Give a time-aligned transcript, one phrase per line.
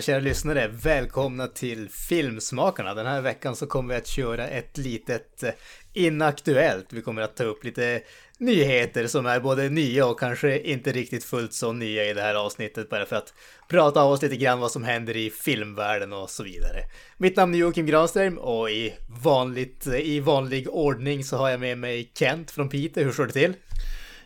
[0.00, 0.68] Tjena kära lyssnare!
[0.68, 2.94] Välkomna till Filmsmakarna!
[2.94, 5.50] Den här veckan så kommer vi att köra ett litet eh,
[5.92, 6.92] inaktuellt.
[6.92, 8.00] Vi kommer att ta upp lite
[8.38, 12.34] nyheter som är både nya och kanske inte riktigt fullt så nya i det här
[12.34, 13.34] avsnittet bara för att
[13.68, 16.82] prata av oss lite grann vad som händer i filmvärlden och så vidare.
[17.16, 21.60] Mitt namn är Joakim Granström och i, vanligt, eh, i vanlig ordning så har jag
[21.60, 23.04] med mig Kent från Piteå.
[23.04, 23.52] Hur står det till?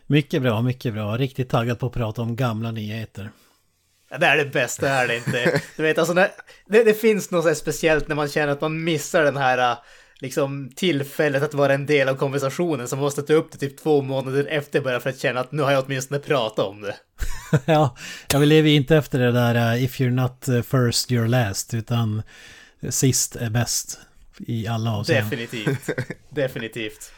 [0.07, 1.17] Mycket bra, mycket bra.
[1.17, 3.31] Riktigt taggad på att prata om gamla nyheter.
[4.09, 5.61] Ja, det är det bästa, är det inte?
[5.77, 6.31] Du vet, alltså när,
[6.67, 9.77] det, det finns något speciellt när man känner att man missar den här
[10.19, 14.01] liksom tillfället att vara en del av konversationen som måste ta upp det typ två
[14.01, 16.95] månader efter bara för att känna att nu har jag åtminstone pratat om det.
[17.65, 17.95] ja,
[18.33, 22.21] jag leva inte efter det där uh, if you're not uh, first you're last utan
[22.89, 23.99] sist är bäst
[24.39, 25.29] i alla avseenden.
[25.29, 25.89] Definitivt,
[26.29, 27.11] definitivt.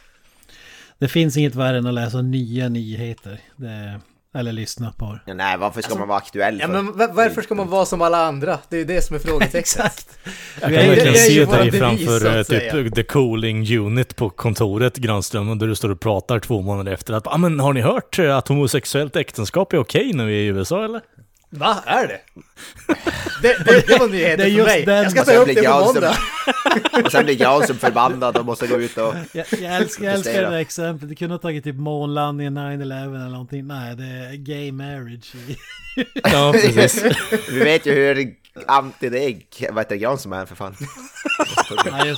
[1.00, 3.40] Det finns inget värre än att läsa nya nyheter.
[3.56, 4.02] Det,
[4.36, 5.20] eller lyssna på.
[5.26, 6.62] Ja, nej, varför ska alltså, man vara aktuell?
[6.62, 6.74] För?
[6.74, 8.60] Ja, men varför ska man vara som alla andra?
[8.70, 9.56] Det är ju det som är frågetecknet.
[9.56, 10.20] Exakt.
[10.62, 15.76] Jag kan verkligen se dig framför typ the cooling unit på kontoret, Granström, där du
[15.76, 19.74] står och pratar två månader efter att ah, men har ni hört att homosexuellt äktenskap
[19.74, 21.02] är okej nu i USA eller?
[21.50, 21.84] Va?
[21.86, 22.20] Är det?
[23.42, 24.86] Det, det, det var nyheten för mig.
[24.86, 25.04] Den.
[25.04, 26.18] Jag ska ta upp det på måndag.
[27.06, 29.14] och sen blir Granström förbannad och måste gå ut och...
[29.32, 31.10] Jag, jag älskar, jag älskar det där exemplet.
[31.10, 33.68] Du kunde ha tagit typ månlandningen 9-11 eller någonting.
[33.68, 35.34] Nej, det är gay marriage.
[36.24, 37.04] ja, precis.
[37.50, 38.36] Vi vet ju hur
[38.68, 40.76] anti det är, vad heter Gran som är för fan.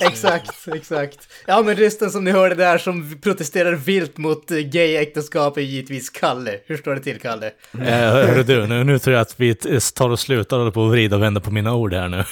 [0.00, 1.28] exakt, exakt.
[1.46, 6.58] Ja men rösten som ni hörde där som protesterar vilt mot gay-äktenskap är givetvis Kalle.
[6.66, 7.46] Hur står det till Kalle?
[7.72, 9.54] Eh, hörru du, nu, nu tror jag att vi
[9.94, 12.24] tar och slutar hålla på och vrida och vända på mina ord här nu.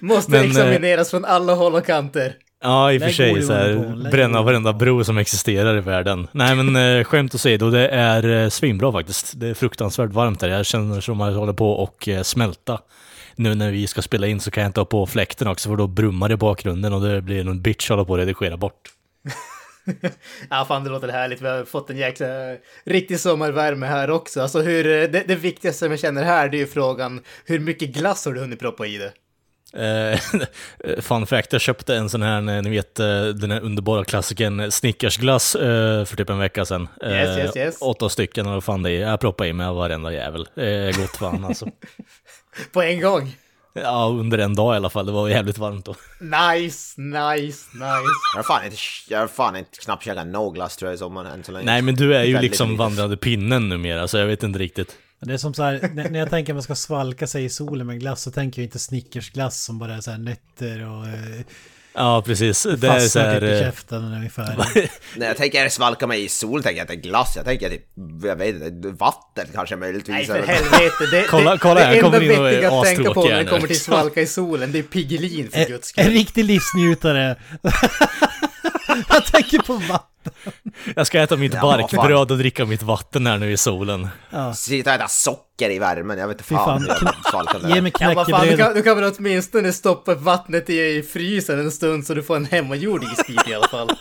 [0.00, 2.36] Måste men, examineras eh, från alla håll och kanter.
[2.60, 3.42] Ja, i och för sig.
[3.42, 6.28] Så här, bränna varenda bro som existerar i världen.
[6.32, 9.32] Nej, men eh, skämt åsido, det är eh, svinbra faktiskt.
[9.40, 10.48] Det är fruktansvärt varmt här.
[10.48, 12.80] Jag känner som att jag håller på och eh, smälta.
[13.36, 15.76] Nu när vi ska spela in så kan jag inte ha på fläkten också, för
[15.76, 18.56] då brummar det i bakgrunden och det blir en bitch att hålla på att redigera
[18.56, 18.88] bort.
[20.50, 21.42] ja, fan det låter härligt.
[21.42, 22.26] Vi har fått en jäkla
[22.84, 24.40] riktig sommarvärme här också.
[24.42, 27.88] Alltså hur, det, det viktigaste som jag känner här, det är ju frågan hur mycket
[27.88, 29.12] glass har du hunnit proppa i det?
[30.84, 34.70] Eh, fun fact, jag köpte en sån här, ni vet eh, den här underbara klassikern
[34.70, 36.88] Snickersglass eh, för typ en vecka sedan.
[37.04, 37.76] Yes, yes, yes.
[37.80, 40.48] Åtta stycken och fan det Jag proppade i mig varenda jävel.
[40.96, 41.66] Gott fan alltså.
[42.72, 43.36] På en gång?
[43.72, 45.06] Ja, under en dag i alla fall.
[45.06, 45.94] Det var jävligt varmt då.
[46.20, 47.78] Nice, nice, nice.
[48.34, 48.76] Jag har fan inte,
[49.08, 51.66] jag har fan inte knappt käkat något glass tror jag i sommar än så länge.
[51.66, 54.96] Nej, men du är ju liksom vandrande pinnen numera, så jag vet inte riktigt.
[55.20, 57.86] Det är som så här, när jag tänker att man ska svalka sig i solen
[57.86, 61.06] med glass så tänker jag inte Snickersglass som bara är så här nötter och...
[61.06, 61.40] Eh,
[61.94, 62.66] ja, precis.
[62.78, 63.44] Det är så här...
[63.44, 64.56] i eh, käften ungefär.
[65.16, 67.32] när jag tänker svalka mig i solen tänker jag inte glass.
[67.36, 67.86] Jag tänker typ,
[68.22, 70.14] jag vet inte, vatten kanske möjligtvis.
[70.14, 71.06] Nej, för helvete.
[71.10, 74.20] Det, kolla, kolla här, det enda vettiga att tänka på när det kommer till svalka
[74.20, 76.04] i solen, det är Piggelin för guds skull.
[76.04, 77.36] En riktig livsnjutare.
[79.08, 80.08] jag tänker på vatten.
[80.96, 84.08] Jag ska äta mitt barkbröd och dricka mitt vatten här nu i solen.
[84.30, 84.54] Ja.
[84.54, 86.86] Sitta och äta socker i värmen, jag vet inte fan.
[87.32, 87.70] fan.
[87.74, 88.26] Ge mig knäckebröd.
[88.28, 92.22] Ja, du, kan, du kan väl åtminstone stoppa vattnet i frysen en stund så du
[92.22, 93.90] får en hemmagjord isbit i alla fall.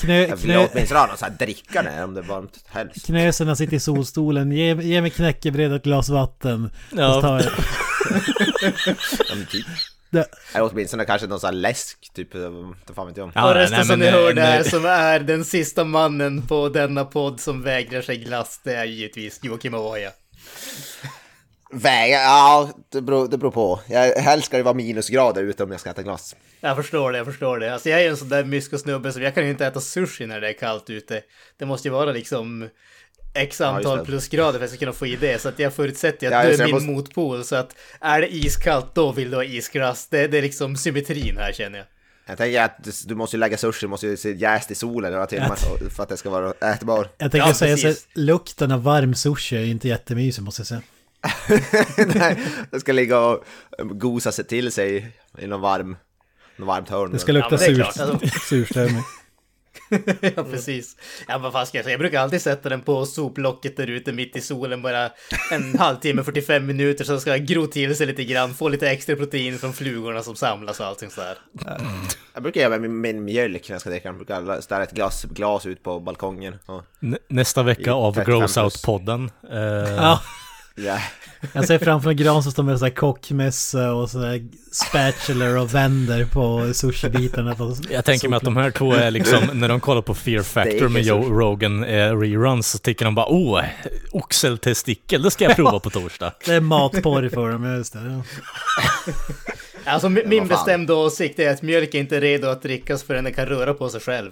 [0.00, 3.06] Knö, jag vill åtminstone ha någon sån här drickare om det är varmt helst.
[3.06, 6.70] Knösarna sitter i solstolen, ge, ge mig knäckebröd och ett glas vatten.
[6.90, 7.40] Ja.
[10.10, 10.26] Det...
[10.54, 12.32] Eller åtminstone kanske någon sån här läsk, typ.
[12.32, 13.32] Det fan vet jag.
[13.34, 17.40] Ja, och resten som ni hörde här, som är den sista mannen på denna podd
[17.40, 20.10] som vägrar sig glass, det är givetvis Joakim Oja.
[21.70, 23.80] Väga, ja, det beror, det beror på.
[23.86, 26.36] Jag helst ska det vara minusgrader ute om jag ska äta glass.
[26.60, 27.72] Jag förstår det, jag förstår det.
[27.72, 30.26] Alltså jag är ju en sån där mysko-snubbe så jag kan ju inte äta sushi
[30.26, 31.22] när det är kallt ute.
[31.58, 32.68] Det måste ju vara liksom
[33.34, 35.40] x antal ja, plusgrader för att jag ska kunna få i det.
[35.40, 36.90] Så att jag förutsätter att ja, du är min måste...
[36.90, 37.44] motpol.
[37.44, 40.06] Så att är det iskallt då vill du ha isglass.
[40.06, 41.86] Det, det är liksom symmetrin här känner jag.
[42.26, 45.12] Jag tänker att du måste ju lägga sushi, du måste ju se jäst i solen
[45.12, 45.56] några timmar
[45.90, 47.08] för att det ska vara ätbar.
[47.18, 50.82] Jag tänker ja, säga så lukten av varm sushi är inte jättemysig måste jag säga.
[52.14, 52.38] Nej,
[52.70, 53.44] det ska ligga och
[53.78, 55.96] gosa sig till sig i någon varm,
[56.56, 57.12] någon varmt hörn.
[57.12, 58.20] Det ska lukta ja, sur, alltså.
[60.36, 60.96] ja, precis.
[61.28, 61.92] Ja, vad fan ska jag säga?
[61.92, 65.10] Jag brukar alltid sätta den på soplocket där ute mitt i solen bara
[65.50, 69.58] en halvtimme, 45 minuter så ska gro till sig lite grann, få lite extra protein
[69.58, 71.38] från flugorna som samlas och allting sådär.
[71.66, 71.78] Mm.
[72.34, 74.16] Jag brukar göra med min, mjölk när jag ska dricka den.
[74.16, 76.58] brukar ställa ett glas, glas ut på balkongen.
[77.28, 79.30] Nästa vecka av Gross Out-podden.
[79.52, 80.20] Uh...
[80.78, 80.98] Ja.
[81.52, 85.60] Jag ser framför mig Gran som står med så här kockmössa och så här spatula
[85.60, 87.54] och vänder på sushibitarna.
[87.54, 90.42] På Jag tänker mig att de här två är liksom, när de kollar på Fear
[90.42, 93.64] Factor med Joe Rogan eh, reruns så tycker de bara åh,
[94.12, 96.32] oxeltestikel, det ska jag prova på torsdag.
[96.44, 98.00] Det är matporr för dem, just det.
[98.00, 98.22] Ja.
[99.84, 103.46] Alltså min, bestämda åsikt är att mjölk är inte redo att drickas förrän den kan
[103.46, 104.30] röra på sig själv.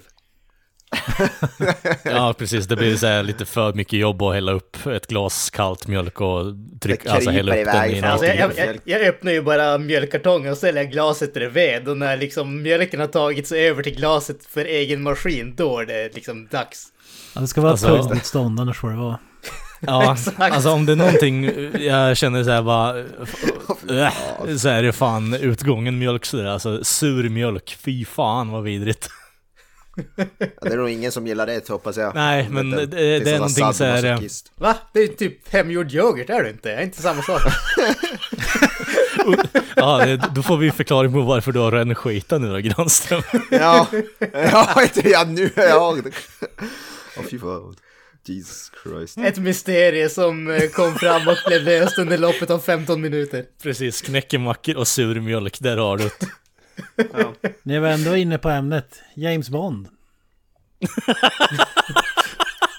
[2.03, 2.67] Ja, precis.
[2.67, 6.21] Det blir så här lite för mycket jobb att hälla upp ett glas kallt mjölk
[6.21, 6.45] och
[6.81, 9.77] tryck, Det alltså hälla upp den i från- Alltså, jag, jag, jag, öppnar ju bara
[9.77, 14.45] mjölkkartongen och ställer glaset bredvid och när liksom mjölken har tagit sig över till glaset
[14.45, 16.87] för egen maskin, då är det liksom dags.
[17.35, 19.19] Ja, det ska vara Alltså- tuggmotstånd, annars får det vara.
[19.79, 20.39] Ja, Exakt.
[20.53, 21.43] alltså om det är någonting
[21.85, 22.99] jag känner så här bara...
[22.99, 26.45] Äh, så är det fan utgången mjölk sådär.
[26.45, 29.09] Alltså sur mjölk, fy fan vad vidrigt.
[30.15, 30.25] Ja,
[30.61, 32.15] det är nog ingen som gillar det hoppas jag.
[32.15, 34.19] Nej, men Vet du, det- det är någonting så här, eh.
[34.55, 34.75] Va?
[34.93, 36.71] Det är typ hemgjord yoghurt, är det inte?
[36.71, 37.41] Är inte samma sak?
[39.75, 43.21] Ja, det, då får vi förklaring på varför du har rännskita nu då, Granström.
[43.51, 43.87] Ja,
[44.33, 45.49] ja, inte jag nu.
[45.55, 45.95] Ja.
[47.17, 47.75] Åh fy fan.
[48.25, 49.17] Jesus Christ.
[49.17, 53.45] Ett mysterium som eh, kom fram och blev löst under loppet av 15 minuter.
[53.63, 56.27] Precis, knäckemackor och sur mjölk, där har du det.
[57.63, 59.01] Ni var ändå inne på ämnet.
[59.15, 59.87] James Bond.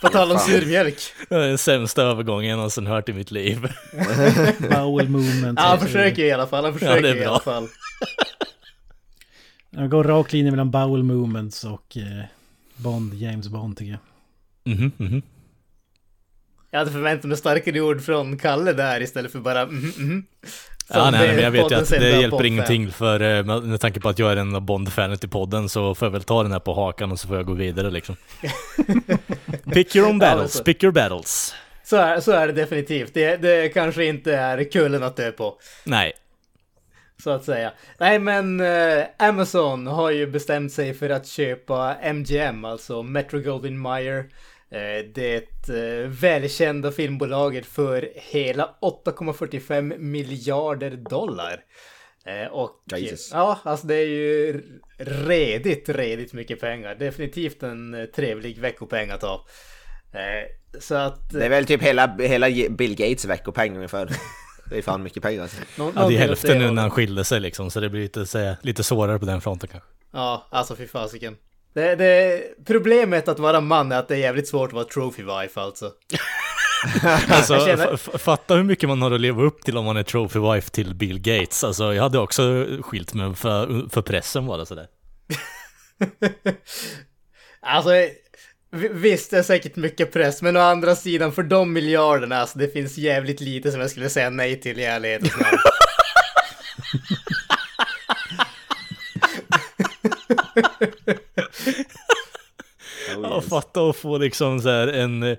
[0.01, 0.99] På tal om surmjölk.
[1.29, 3.59] Det är den sämsta övergången jag någonsin hört i mitt liv.
[4.71, 5.59] Bowel movement.
[5.59, 6.65] Ja, han försöker i alla fall.
[6.65, 7.29] Han försöker det är i bra.
[7.29, 7.69] alla fall.
[9.71, 12.25] Jag går rak linje mellan bowel movements och eh,
[12.77, 14.01] Bond, James Bond tycker jag.
[14.75, 15.23] Mhm, mhm.
[16.71, 20.25] Jag hade förväntat mig starkare ord från Kalle där istället för bara mhm, mhm.
[20.91, 24.09] Ja, nej, men jag vet ju att det hjälper ingenting för eh, med tanke på
[24.09, 26.59] att jag är en av Bond-fanet i podden så får jag väl ta den här
[26.59, 28.17] på hakan och så får jag gå vidare liksom.
[29.73, 30.65] Pick your own battles, alltså.
[30.65, 31.55] pick your battles.
[31.85, 33.15] Så är, så är det definitivt.
[33.15, 35.55] Det, det kanske inte är kullen att dö på.
[35.85, 36.13] Nej,
[37.23, 37.73] Så att säga.
[37.99, 43.79] Nej men eh, Amazon har ju bestämt sig för att köpa MGM, alltså Metro Goldwyn
[43.79, 44.25] Mayer.
[44.71, 51.65] Eh, det eh, välkända filmbolaget för hela 8,45 miljarder dollar.
[52.25, 53.31] Eh, och Jesus.
[53.33, 54.63] ja, alltså det är ju
[54.99, 56.95] redigt, redigt mycket pengar.
[56.95, 59.47] Definitivt en trevlig veckopeng att ha.
[60.81, 61.31] Så att...
[61.31, 64.11] Det är väl typ hela, hela Bill Gates veckopeng ungefär.
[64.71, 65.43] Det är fan mycket pengar.
[65.43, 65.57] Alltså.
[65.79, 68.57] nå- ja, det är hälften nu när han skilde sig liksom så det blir lite,
[68.63, 69.89] lite svårare på den fronten kanske.
[70.13, 71.37] Ja, alltså fy fasiken.
[71.75, 75.23] Det, det, problemet att vara man är att det är jävligt svårt att vara trophy
[75.23, 75.93] wife alltså.
[77.29, 80.39] Alltså, känner- fatta hur mycket man har att leva upp till om man är trophy
[80.39, 81.65] wife till Bill Gates.
[81.65, 84.87] Alltså jag hade också skilt mig för, för pressen bara sådär.
[87.61, 87.91] Alltså,
[88.71, 92.59] vi- visst det är säkert mycket press, men å andra sidan för de miljarderna, alltså
[92.59, 95.59] det finns jävligt lite som jag skulle säga nej till i ärlighetens namn.
[103.23, 105.37] Ja, fatta att få liksom så här en eh,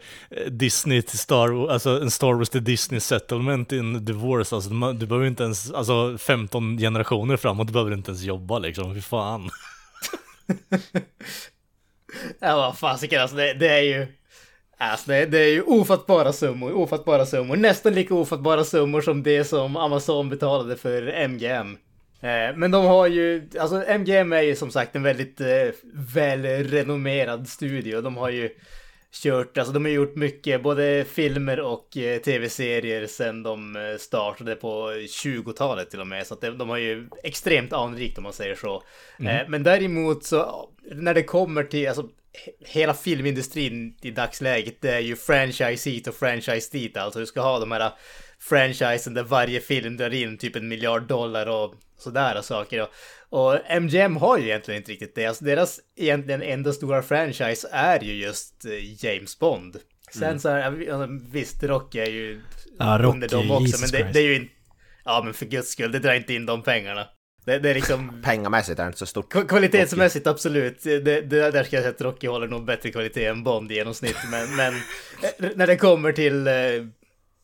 [0.48, 4.56] Disney till Star Wars, alltså en Star Wars till Disney settlement in divorce.
[4.56, 8.96] Alltså du behöver inte ens, alltså 15 generationer framåt, du behöver inte ens jobba liksom,
[8.96, 9.50] fy fan.
[12.40, 14.08] Ja, vad fasiken alltså, det, det är ju...
[14.78, 17.58] Alltså det, det är ju ofattbara summor, ofattbara summor.
[17.58, 21.78] Nästan lika ofattbara summor som det som Amazon betalade för MGM.
[22.22, 27.48] Eh, men de har ju, alltså MGM är ju som sagt en väldigt eh, välrenommerad
[27.50, 28.02] studio.
[28.02, 28.50] De har ju
[29.12, 34.92] kört, alltså de har gjort mycket, både filmer och eh, tv-serier sedan de startade på
[34.92, 36.28] 20-talet till och med.
[36.28, 38.84] Så att de, har ju extremt anrikt om man säger så.
[39.20, 44.92] Eh, men däremot så, när det kommer till, alltså he- hela filmindustrin i dagsläget, det
[44.92, 46.98] är ju franchise hit och franchise dit.
[46.98, 47.92] Alltså du ska ha de här
[48.40, 52.82] franchisen där varje film drar in typ en miljard dollar och sådär saker.
[52.82, 52.90] Och,
[53.30, 55.26] och MGM har ju egentligen inte riktigt det.
[55.26, 59.78] Alltså deras egentligen enda stora franchise är ju just eh, James Bond.
[60.14, 62.42] Sen så är, alltså, visst, Rocky är ju
[62.80, 64.54] Ja, Rocky, under dem också, Jesus men det, det är ju inte...
[65.06, 67.08] Ja, men för guds skull, det drar inte in de pengarna.
[67.46, 68.22] Det, det är liksom...
[68.24, 69.34] Pengamässigt är det inte så stort.
[69.34, 70.84] Kva- Kvalitetsmässigt absolut.
[70.84, 73.76] Det, det, där ska jag säga att Rocky håller nog bättre kvalitet än Bond i
[73.76, 74.18] genomsnitt.
[74.32, 76.54] Men, men eh, när det kommer till eh,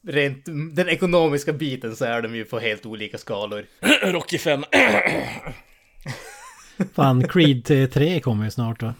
[0.07, 0.45] rent
[0.75, 3.65] den ekonomiska biten så är de ju på helt olika skalor.
[4.01, 4.63] Rocky 5.
[6.93, 8.93] Fan, Creed till 3 kommer ju snart va?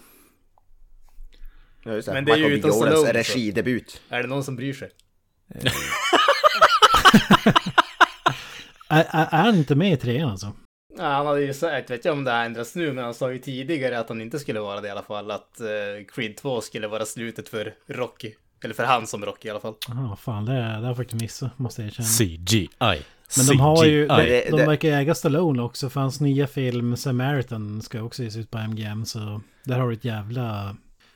[1.83, 2.13] Ja, just det.
[2.13, 4.01] Men det är ju Michael utan Stallone, regidebut.
[4.09, 4.89] Är det någon som bryr sig?
[8.89, 10.53] Är, är, är han inte med i 3 alltså?
[10.97, 13.31] Ja, han hade ju sagt, vet jag om det har ändrats nu, men han sa
[13.31, 15.31] ju tidigare att han inte skulle vara det i alla fall.
[15.31, 15.67] Att eh,
[16.07, 18.33] Creed 2 skulle vara slutet för Rocky.
[18.65, 19.73] Eller för han som Rocky i alla fall.
[19.87, 22.07] Ja, fan det, det har jag faktiskt missat, måste jag erkänna.
[22.07, 22.69] CGI.
[23.37, 26.97] Men de har ju, de, de det- verkar äga Stallone också, för hans nya film
[26.97, 30.75] Samaritan ska också ges ut på MGM, så där har du ett jävla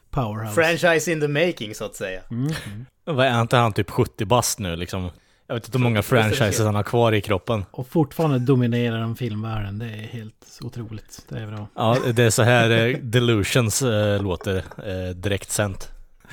[0.09, 0.53] powerhouse.
[0.53, 2.21] Franchise in the making så att säga.
[2.31, 2.43] Mm.
[2.43, 2.85] mm.
[3.05, 5.09] Vad är inte han typ 70 bast nu liksom?
[5.47, 7.65] Jag vet inte hur många franchises han har kvar i kroppen.
[7.71, 11.25] Och fortfarande dominerar de filmvärlden, det är helt otroligt.
[11.29, 11.67] Det är bra.
[11.75, 15.91] Ja, det är så här eh, Delusions eh, låter eh, direkt sänt.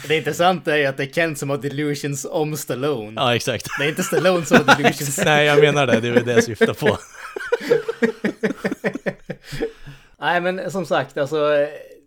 [0.08, 3.12] Det intressanta är ju att det är Kent som har delusions om Stallone.
[3.16, 3.66] Ja, exakt.
[3.78, 5.24] Det är inte Stallone som har delusions.
[5.24, 6.00] Nej, jag menar det.
[6.00, 6.98] Det är det jag syftar på.
[10.20, 11.66] Nej men som sagt alltså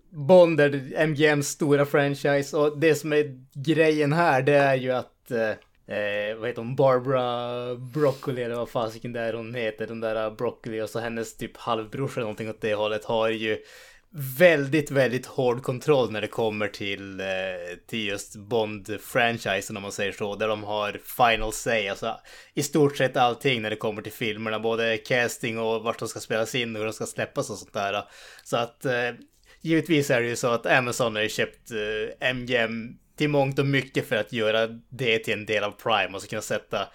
[0.09, 5.31] Bond är MGMs stora franchise och det som är grejen här det är ju att
[5.31, 5.49] eh,
[5.97, 6.75] eh, vad heter hon?
[6.75, 9.87] Barbara Broccoli eller vad fasiken det är hon heter.
[9.87, 13.57] Den där Broccoli och så hennes typ halvbrorsa eller någonting åt det hållet har ju
[14.11, 17.25] väldigt, väldigt hård kontroll när det kommer till, eh,
[17.87, 20.35] till just Bond-franchisen om man säger så.
[20.35, 22.19] Där de har final say, alltså
[22.53, 24.59] i stort sett allting när det kommer till filmerna.
[24.59, 27.73] Både casting och vart de ska spelas in och hur de ska släppas och sånt
[27.73, 28.03] där.
[28.43, 29.11] Så att eh,
[29.61, 33.65] givetvis är det ju så att Amazon har ju köpt eh, MGM till mångt och
[33.65, 36.87] mycket för att göra det till en del av Prime och så kunna sätta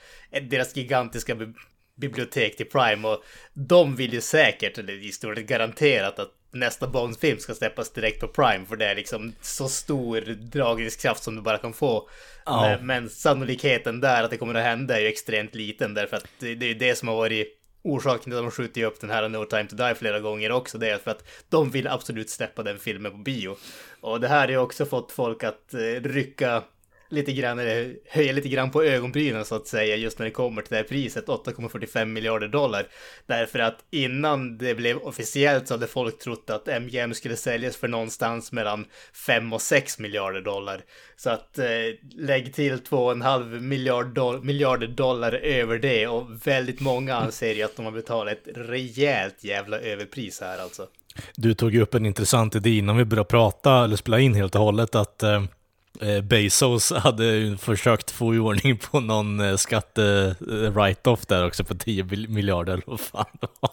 [0.50, 1.54] deras gigantiska bi-
[1.96, 6.86] bibliotek till Prime och de vill ju säkert, eller i stort sett garanterat att nästa
[6.86, 11.42] Bond-film ska släppas direkt på Prime för det är liksom så stor dragningskraft som du
[11.42, 12.08] bara kan få.
[12.44, 12.60] Ja.
[12.62, 16.26] Men, men sannolikheten där att det kommer att hända är ju extremt liten därför att
[16.38, 19.10] det, det är ju det som har varit orsaken till att de skjuter upp den
[19.10, 20.78] här No Time To Die flera gånger också.
[20.78, 23.56] Det är för att de vill absolut släppa den filmen på bio.
[24.00, 26.62] Och det här har ju också fått folk att eh, rycka
[27.14, 30.62] lite grann, eller höja lite grann på ögonbrynen så att säga, just när det kommer
[30.62, 32.86] till det här priset, 8,45 miljarder dollar.
[33.26, 37.88] Därför att innan det blev officiellt så hade folk trott att MGM skulle säljas för
[37.88, 38.84] någonstans mellan
[39.26, 40.80] 5 och 6 miljarder dollar.
[41.16, 41.66] Så att eh,
[42.16, 47.76] lägg till 2,5 miljard doll- miljarder dollar över det och väldigt många anser ju att
[47.76, 50.86] de har betalat ett rejält jävla överpris här alltså.
[51.36, 54.54] Du tog ju upp en intressant idé innan vi började prata, eller spela in helt
[54.54, 55.44] och hållet, att eh,
[56.00, 61.74] Eh, Bezos hade försökt få i ordning på någon eh, skatte-write-off eh, där också på
[61.74, 62.82] 10 miljarder.
[62.86, 63.70] Vad fan det var.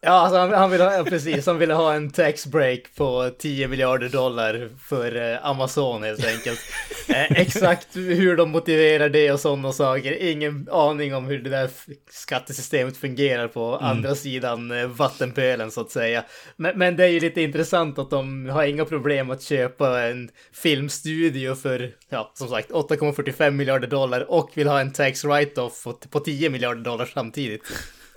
[0.00, 3.68] Ja, alltså han, han ville ha, precis, han ville ha en tax break på 10
[3.68, 6.60] miljarder dollar för eh, Amazon helt enkelt.
[7.08, 11.70] Eh, exakt hur de motiverar det och sådana saker, ingen aning om hur det där
[12.10, 16.24] skattesystemet fungerar på andra sidan eh, vattenpölen så att säga.
[16.56, 20.30] Men, men det är ju lite intressant att de har inga problem att köpa en
[20.52, 26.20] filmstudio för, ja, som sagt, 8,45 miljarder dollar och vill ha en tax write-off på
[26.20, 27.62] 10 miljarder dollar samtidigt.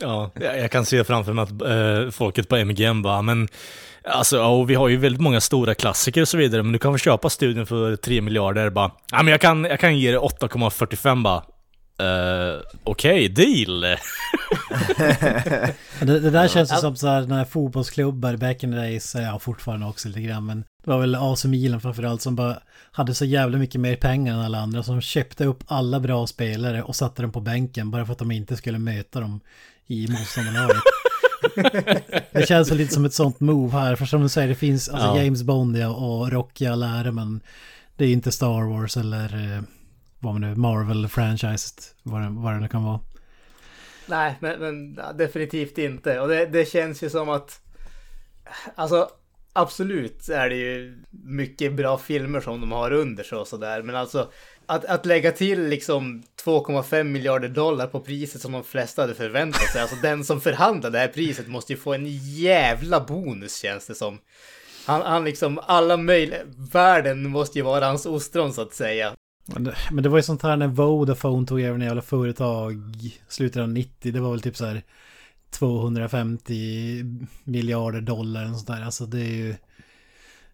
[0.01, 3.47] Ja, jag kan se framför mig att eh, folket på MGM bara, men
[4.03, 6.79] alltså, ja, och vi har ju väldigt många stora klassiker och så vidare, men du
[6.79, 10.11] kan väl köpa studion för 3 miljarder bara, ja men jag kan, jag kan ge
[10.11, 11.43] det 8,45 bara.
[12.01, 13.81] Uh, Okej, deal!
[15.99, 19.15] Men Det, det där känns ju som så här när fotbollsklubbar back in the days,
[19.15, 22.57] ja fortfarande också lite grann, men det var väl AC Milan framförallt som bara
[22.91, 26.83] hade så jävla mycket mer pengar än alla andra som köpte upp alla bra spelare
[26.83, 29.39] och satte dem på bänken bara för att de inte skulle möta dem
[29.87, 30.83] i motståndarlaget.
[32.31, 35.07] det känns lite som ett sånt move här, för som du säger, det finns alltså
[35.07, 35.23] Ja.
[35.23, 37.41] James Bond och Rocky all ära, men
[37.95, 39.61] det är inte Star Wars eller eh,
[40.19, 42.99] vad man nu, Marvel-franchiset, vad, det- vad det nu kan vara.
[44.05, 46.19] Nej, men, men definitivt inte.
[46.19, 47.59] Och det, det känns ju som att...
[48.75, 49.09] Alltså,
[49.53, 53.81] absolut är det ju mycket bra filmer som de har under sig och sådär.
[53.81, 54.31] Men alltså,
[54.65, 59.71] att, att lägga till liksom 2,5 miljarder dollar på priset som de flesta hade förväntat
[59.71, 59.81] sig.
[59.81, 62.05] Alltså den som förhandlar det här priset måste ju få en
[62.35, 64.19] jävla bonus känns det som.
[64.85, 66.39] Han, han liksom, alla möjliga...
[66.73, 69.13] Världen måste ju vara hans ostron så att säga.
[69.45, 72.75] Men det, men det var ju sånt här när Vodafone tog över en jävla företag
[73.27, 74.11] slutet av 90.
[74.11, 74.83] Det var väl typ så här
[75.51, 77.03] 250
[77.43, 78.81] miljarder dollar och sånt där.
[78.81, 79.55] Alltså det är ju...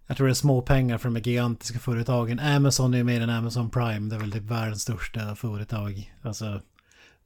[0.07, 2.39] Jag tror det är små pengar för de här gigantiska företagen.
[2.39, 4.09] Amazon är ju mer än Amazon Prime.
[4.09, 6.13] Det är väl typ världens största företag.
[6.21, 6.61] Alltså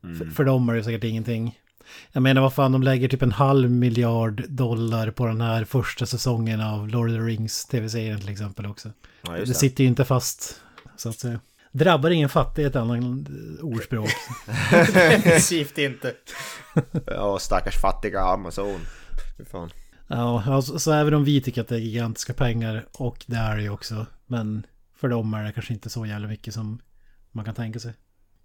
[0.01, 1.59] för, för dem är det säkert ingenting.
[2.11, 6.05] Jag menar vad fan, de lägger typ en halv miljard dollar på den här första
[6.05, 8.89] säsongen av Lord of the Rings tv-serien till exempel också.
[9.21, 9.53] Ja, Det det.
[9.53, 10.61] sitter ju inte fast,
[10.97, 11.39] så att säga.
[11.71, 13.27] Drabbar ingen fattig ett annat
[13.61, 14.09] ordspråk.
[14.93, 16.13] Definitivt inte.
[17.05, 18.79] Ja, stackars fattiga Amazon.
[19.37, 19.69] Fy fan.
[20.07, 23.55] Ja, alltså, så även om vi tycker att det är gigantiska pengar, och det är
[23.55, 26.81] det ju också, men för dem är det kanske inte så jävla mycket som
[27.31, 27.93] man kan tänka sig.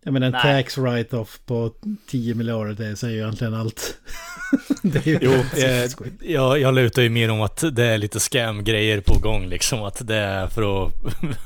[0.06, 0.62] Jag menar en Nej.
[0.62, 1.72] tax write-off på
[2.08, 3.98] 10 miljarder, det säger ju egentligen allt.
[4.82, 5.32] det är ju jo,
[5.62, 5.90] eh,
[6.32, 9.82] jag, jag lutar ju mer om att det är lite scam-grejer på gång liksom.
[9.82, 10.92] Att det är för att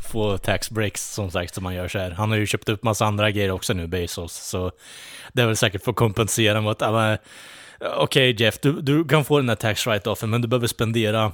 [0.10, 2.10] få tax breaks som sagt som man gör så här.
[2.10, 4.32] Han har ju köpt upp massa andra grejer också nu, Bezos.
[4.32, 4.72] Så
[5.32, 7.18] det är väl säkert för att kompensera mot, okej
[8.02, 11.32] okay, Jeff, du, du kan få den här tax write-offen men du behöver spendera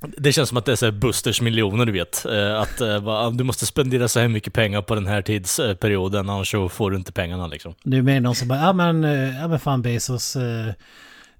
[0.00, 2.24] det känns som att det är så Busters miljoner du vet.
[2.24, 6.50] Eh, att eh, du måste spendera så här mycket pengar på den här tidsperioden annars
[6.50, 7.74] så får du inte pengarna liksom.
[7.82, 10.36] Nu menar någon som bara, ja men, eh, ja men fan Bezos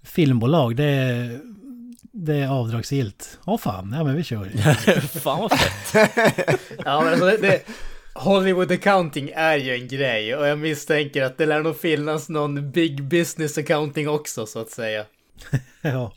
[0.02, 1.40] filmbolag, det är,
[2.12, 3.38] det är avdragsgillt.
[3.44, 4.44] Åh fan, ja men vi kör.
[5.20, 6.10] fan vad fett.
[6.84, 7.62] ja men alltså det, det,
[8.14, 12.70] Hollywood accounting är ju en grej och jag misstänker att det lär nog finnas någon
[12.70, 15.04] big business accounting också så att säga.
[15.80, 16.12] ja,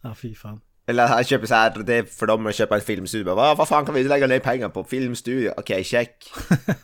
[0.00, 0.60] ja fy fan.
[0.86, 3.34] Eller han köper så här, det är för dem att köpa en filmstudio.
[3.34, 4.84] Vad, ah, vad fan kan vi lägga ner pengar på?
[4.84, 5.50] Filmstudio?
[5.50, 6.32] Okej, okay, check.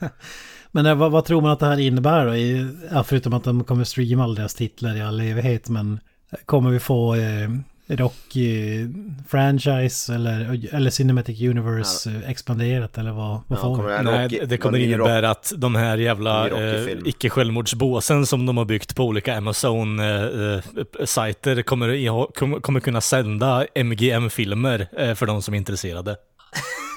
[0.70, 2.34] men eh, vad, vad, tror man att det här innebär då?
[2.34, 2.68] I,
[3.04, 5.68] förutom att de kommer streama alla deras titlar i all evighet.
[5.68, 7.48] Men eh, kommer vi få eh,
[7.90, 12.20] Rocky-franchise eller, eller Cinematic Universe ja.
[12.30, 14.02] expanderat eller vad, vad ja, får vi?
[14.02, 19.04] Nej, det kommer innebära att de här jävla eh, icke-självmordsbåsen som de har byggt på
[19.04, 26.16] olika Amazon-sajter eh, kommer, kommer kunna sända MGM-filmer eh, för de som är intresserade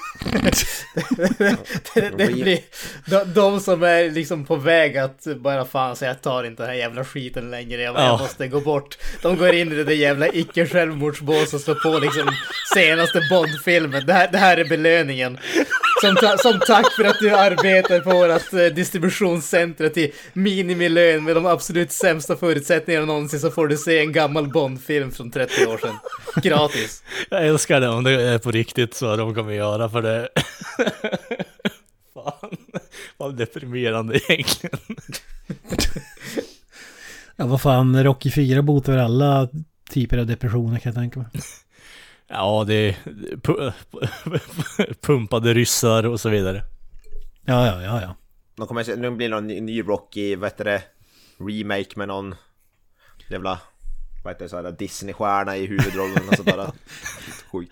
[1.94, 2.58] det, det, blir,
[3.06, 6.70] de, de, som är liksom på väg att bara fan så jag tar inte den
[6.70, 8.18] här jävla skiten längre, jag, ja.
[8.18, 8.98] måste gå bort.
[9.22, 12.30] De går in i det där jävla icke-självmordsbås och slår på liksom
[12.74, 14.06] senaste Bond-filmen.
[14.06, 15.38] Det här, det här är belöningen.
[16.00, 21.36] Som, ta som tack för att du arbetar på vårt eh, distributionscenter till minimilön med
[21.36, 25.78] de absolut sämsta förutsättningarna någonsin så får du se en gammal Bond-film från 30 år
[25.78, 25.98] sedan.
[26.42, 27.02] Gratis.
[27.30, 30.28] Jag älskar det om det är på riktigt så de kommer göra för det.
[32.14, 32.56] Fan,
[33.16, 34.78] vad deprimerande egentligen.
[37.36, 39.48] Ja, vad fan, Rocky 4 botar väl alla
[39.90, 41.28] typer av depressioner kan jag tänka mig.
[42.26, 42.96] Ja, det är
[45.00, 46.64] pumpade ryssar och så vidare.
[47.44, 48.16] Ja, ja, ja, ja.
[48.56, 50.82] De kommer, nu blir det någon ny Rocky, vad heter det,
[51.38, 52.34] remake med någon
[53.30, 53.60] jävla,
[54.24, 56.70] vad heter det, såhär Disney-stjärna i huvudrollen och sådär.
[57.52, 57.70] Skit.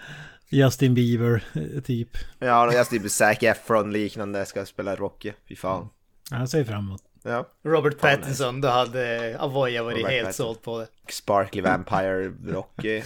[0.53, 1.45] Justin Bieber,
[1.81, 2.17] typ.
[2.39, 5.33] Ja, Justin Bieber, Zac Efron liknande ska spela Rocky.
[5.49, 5.89] Fy fan.
[6.31, 7.03] Ja, jag ser fram emot.
[7.23, 7.49] Ja.
[7.63, 10.47] Robert Pattinson, då hade Avoya varit Robert helt Pattinson.
[10.47, 10.87] såld på det.
[11.13, 13.03] Sparkly Vampire Rocky.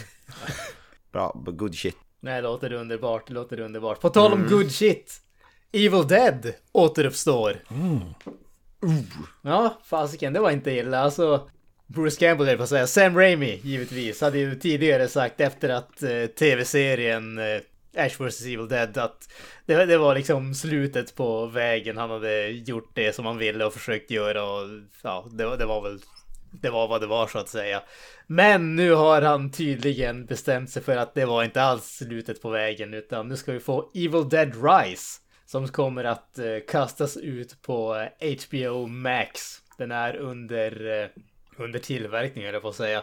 [1.13, 1.97] Bra, good shit.
[2.21, 4.01] Nej, det låter underbart, det låter underbart.
[4.01, 4.51] På tal om mm.
[4.51, 5.21] good shit.
[5.73, 7.63] Evil Dead återuppstår.
[7.71, 8.01] Mm.
[8.85, 9.05] Uh.
[9.43, 11.01] Ja, fasiken, det var inte illa.
[11.01, 11.49] Alltså,
[11.87, 12.87] Bruce Campbell höll på att säga.
[12.87, 17.61] Sam Raimi, givetvis, hade ju tidigare sagt efter att eh, tv-serien eh,
[17.97, 19.29] Ash vs Evil Dead att
[19.67, 21.97] det, det, var liksom slutet på vägen.
[21.97, 24.69] Han hade gjort det som han ville och försökt göra och
[25.03, 25.99] ja, det, det var väl
[26.63, 27.83] det var vad det var så att säga.
[28.27, 32.51] Men nu har han tydligen bestämt sig för att det var inte alls slutet på
[32.51, 37.63] vägen utan nu ska vi få Evil Dead Rise som kommer att eh, kastas ut
[37.63, 39.59] på eh, HBO Max.
[39.79, 41.09] Den är under, eh,
[41.57, 43.03] under tillverkning eller på att säga.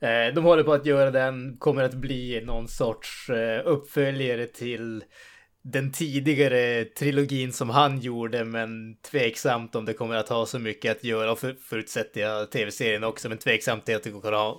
[0.00, 5.04] Eh, de håller på att göra den, kommer att bli någon sorts eh, uppföljare till
[5.62, 10.96] den tidigare trilogin som han gjorde, men tveksamt om det kommer att ha så mycket
[10.96, 14.10] att göra, och för, förutsätter jag tv-serien också, men tveksamt är att det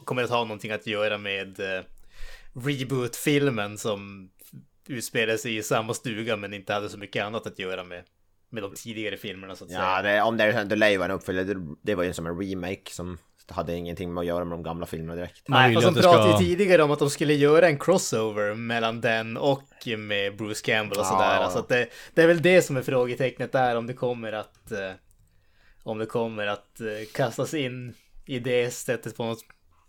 [0.06, 1.84] kommer att ha någonting att göra med eh,
[2.54, 4.30] reboot-filmen som
[4.88, 8.04] utspelar sig i samma stuga men inte hade så mycket annat att göra med,
[8.52, 9.90] med de tidigare filmerna så att ja, säga.
[9.90, 12.92] Ja, det, om det är ju vara en uppföljare, det, var ju som en remake
[12.92, 13.18] som
[13.50, 15.44] hade ingenting med att göra med de gamla filmerna direkt.
[15.48, 19.38] Nej, fast de pratade ju tidigare om att de skulle göra en crossover mellan den
[19.38, 21.42] och med Bruce Campbell och sådär.
[21.42, 21.50] Ja.
[21.50, 24.72] Så att det, det är väl det som är frågetecknet där, om det kommer att...
[24.72, 24.92] Eh,
[25.84, 27.94] om det kommer att eh, kastas in
[28.26, 29.40] i det sättet på något,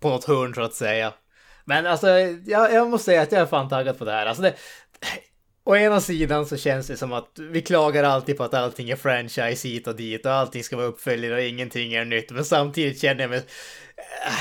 [0.00, 1.12] på något hörn så att säga.
[1.64, 2.08] Men alltså,
[2.46, 4.26] jag, jag måste säga att jag är fan taggad på det här.
[4.26, 4.54] Alltså det,
[5.64, 8.96] Å ena sidan så känns det som att vi klagar alltid på att allting är
[8.96, 12.30] franchise hit och dit och allting ska vara uppföljare och ingenting är nytt.
[12.30, 13.38] Men samtidigt känner jag mig...
[13.38, 14.32] Äh,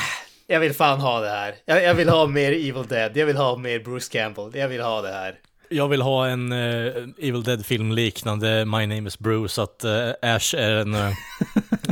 [0.48, 1.56] jag vill fan ha det här.
[1.66, 3.18] Jag, jag, vill ha mer Evil Dead.
[3.18, 4.52] Jag vill ha mer Bruce Campbell.
[4.54, 5.36] Jag vill ha det här.
[5.70, 10.56] Jag vill ha en uh, Evil Dead-film liknande My Name Is Bruce, att uh, Ash
[10.56, 11.14] är en uh,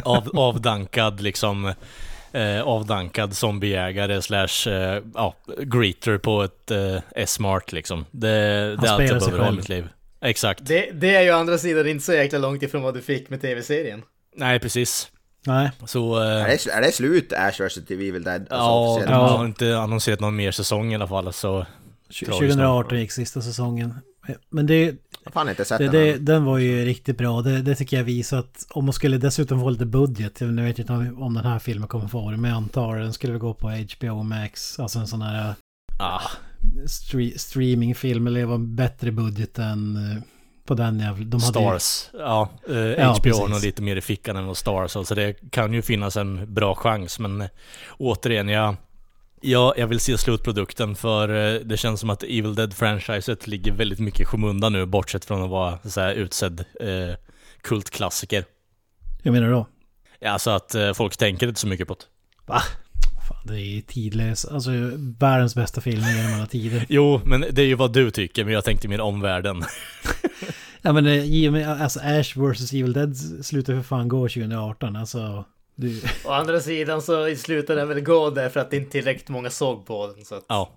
[0.04, 1.74] av, avdankad liksom
[2.32, 8.06] eh, avdankad zombiejägare slash eh, ja, greeter på ett eh, S-mart liksom.
[8.12, 9.88] Det, det är allt jag behöver ha i mitt liv.
[10.22, 10.66] Exakt.
[10.66, 13.30] Det, det är ju å andra sidan inte så jäkla långt ifrån vad du fick
[13.30, 14.02] med tv-serien.
[14.36, 15.12] Nej, precis.
[15.46, 15.72] Nej.
[15.86, 17.78] Så, eh, är, det, är det slut Ash vs.
[17.78, 18.48] Evil Dead?
[18.50, 21.66] Alltså, ja, de har inte annonserat någon mer säsong i alla fall så...
[22.26, 23.96] 2018 gick sista säsongen.
[24.50, 25.94] Men det, Jag fan inte sett det, den.
[25.94, 27.42] det, den var ju riktigt bra.
[27.42, 30.78] Det, det tycker jag visar att om man skulle dessutom få lite budget, nu vet
[30.78, 33.54] jag inte om den här filmen kommer få det, men jag antar den skulle gå
[33.54, 35.54] på HBO Max, alltså en sån här
[36.02, 36.22] Ah,
[36.88, 40.24] stre streamingfilm eller var en bättre budget än eh,
[40.66, 41.26] på den jävla...
[41.26, 42.10] De hade ju- Stars.
[42.14, 43.50] Ja, eh, Ja, HBO har precis.
[43.50, 46.76] nog lite mer i fickan än vad Stars så det kan ju finnas en bra
[46.76, 47.20] chans.
[47.20, 47.48] Men eh,
[47.98, 48.76] återigen, jag,
[49.42, 54.00] ja, jag vill se slutprodukten för eh, det känns som att Evil Dead-franchiset ligger väldigt
[54.00, 57.16] mycket i skymundan nu, bortsett från att vara så här utsedd eh,
[57.62, 58.46] kultklassiker.
[59.24, 59.68] Jag menar då?
[60.20, 62.06] Ja, alltså att eh, folk tänker inte så mycket på det.
[62.46, 62.62] Va?
[63.28, 64.46] Fan, det är ju tidlös.
[64.46, 64.72] Alltså
[65.20, 66.86] världens bästa film genom alla tider.
[66.90, 69.64] Jo, men det är ju vad du tycker, men jag tänkte mer omvärlden.
[70.82, 74.96] Ja men i och med, alltså Ash vs Evil Dead slutar för fan gå 2018.
[74.96, 75.46] Alltså...
[75.80, 79.50] Du, Å andra sidan så i slutändan väl gå där för att inte tillräckligt många
[79.50, 80.26] såg på den.
[80.26, 80.46] Så att...
[80.48, 80.70] Ja,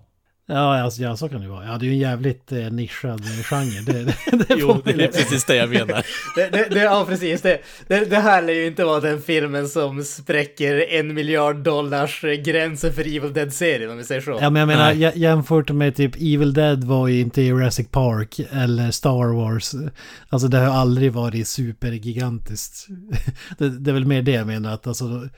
[0.47, 1.65] ja, alltså, ja, så kan det vara.
[1.65, 3.81] Ja, det är ju en jävligt eh, nischad eh, genre.
[3.85, 4.15] Det, det,
[4.47, 6.05] det jo, det är precis det jag menar.
[6.35, 7.41] Det, det, det, ja, precis.
[7.41, 12.23] Det, det, det här lär ju inte vara den filmen som spräcker en miljard dollars
[12.23, 14.37] eh, gränsen för Evil Dead-serien om vi säger så.
[14.41, 14.97] Ja men jag menar Nej.
[14.97, 19.71] jä- jämfört med typ Evil Dead var ju inte Jurassic Park eller Star Wars.
[20.29, 22.87] Alltså det har aldrig varit supergigantiskt.
[23.57, 25.29] Det, det är väl mer det jag menar att alltså...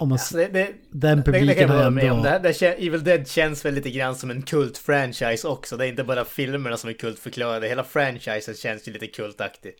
[0.00, 0.16] Om man...
[0.16, 2.18] Alltså, det, det, Den det, det publiken jag har med om.
[2.18, 2.22] ändå...
[2.22, 5.76] Det, här- det, Evil Dead känns väl lite grann som en kult-franchise också.
[5.76, 7.68] Det är inte bara filmerna som är kultförklarade.
[7.68, 9.72] Hela franchisen känns ju lite kultaktig.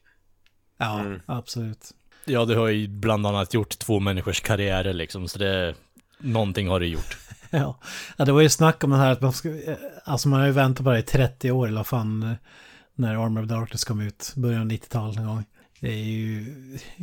[0.78, 1.20] Ja, Mm.
[1.26, 1.90] absolut.
[2.24, 5.74] Ja, du har ju bland annat gjort två människors karriärer liksom, så det...
[6.18, 7.18] Någonting har du gjort.
[7.50, 7.80] Ja.
[8.16, 9.48] ja, det var ju snack om det här att man ska...
[10.04, 12.36] Alltså man har ju väntat på det i 30 år eller fan.
[12.94, 14.32] När Armor of Darkness kom ut.
[14.36, 15.44] Början av 90-talet någon gång.
[15.80, 16.44] Det är ju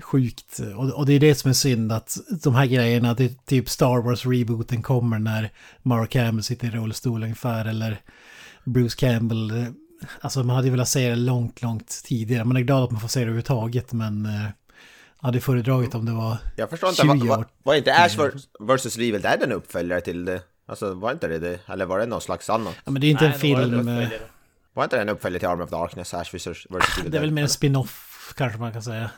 [0.01, 0.59] sjukt.
[0.95, 4.01] Och, det är det som är synd att de här grejerna, det är typ Star
[4.01, 5.49] Wars-rebooten kommer när
[5.81, 7.65] Mark Hamill sitter i rullstol ungefär.
[7.65, 8.01] Eller
[8.63, 9.51] Bruce Campbell.
[9.51, 9.67] eh,
[10.21, 12.43] Alltså man hade ju velat se det långt, långt tidigare.
[12.43, 14.25] Man är glad att man får se det överhuvudtaget men...
[14.25, 14.47] eh,
[15.17, 18.17] hade föredragit om det var Jag förstår inte, 20 var, var, var inte Ash
[18.59, 20.41] vs Evil Dead en uppföljare till det?
[20.67, 21.59] Alltså var inte det det?
[21.67, 22.73] Eller var det någon slags annat?
[22.85, 23.87] Ja men det är inte en Nej, var det film...
[23.87, 24.21] eh, uppföljare.
[24.73, 27.11] Var inte det en uppföljare till Arm of Darkness, Ash vs Evil Dead?
[27.11, 29.09] Det är väl mer en spin-off kanske man kan säga.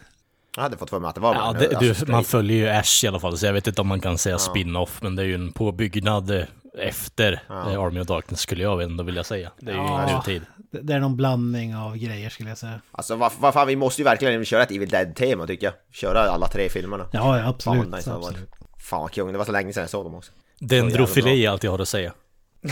[0.55, 2.69] Jag hade fått för mig att det var Ja, det, alltså, du, man följer ju
[2.69, 5.21] Ash i alla fall, så jag vet inte om man kan säga spin-off, men det
[5.21, 6.43] är ju en påbyggnad eh,
[6.79, 7.71] efter Ja.
[7.71, 9.51] eh, Army of Darkness skulle jag ändå vilja säga.
[9.59, 10.17] Det är ju Ja.
[10.17, 10.41] nutid.
[10.71, 12.81] Det, är någon blandning av grejer skulle jag säga.
[12.91, 15.73] Alltså vad, vad fan, vi måste ju verkligen köra ett Evil Dead-tema tycker jag.
[15.91, 17.05] Köra alla tre filmerna.
[17.13, 17.79] Ja, ja Fan absolut.
[17.85, 18.27] vad nice det var.
[18.27, 18.49] absolut.
[18.79, 20.31] Fan vad kung, det var så länge sedan jag såg dem också.
[20.59, 22.13] Dendrofili är allt jag har att säga.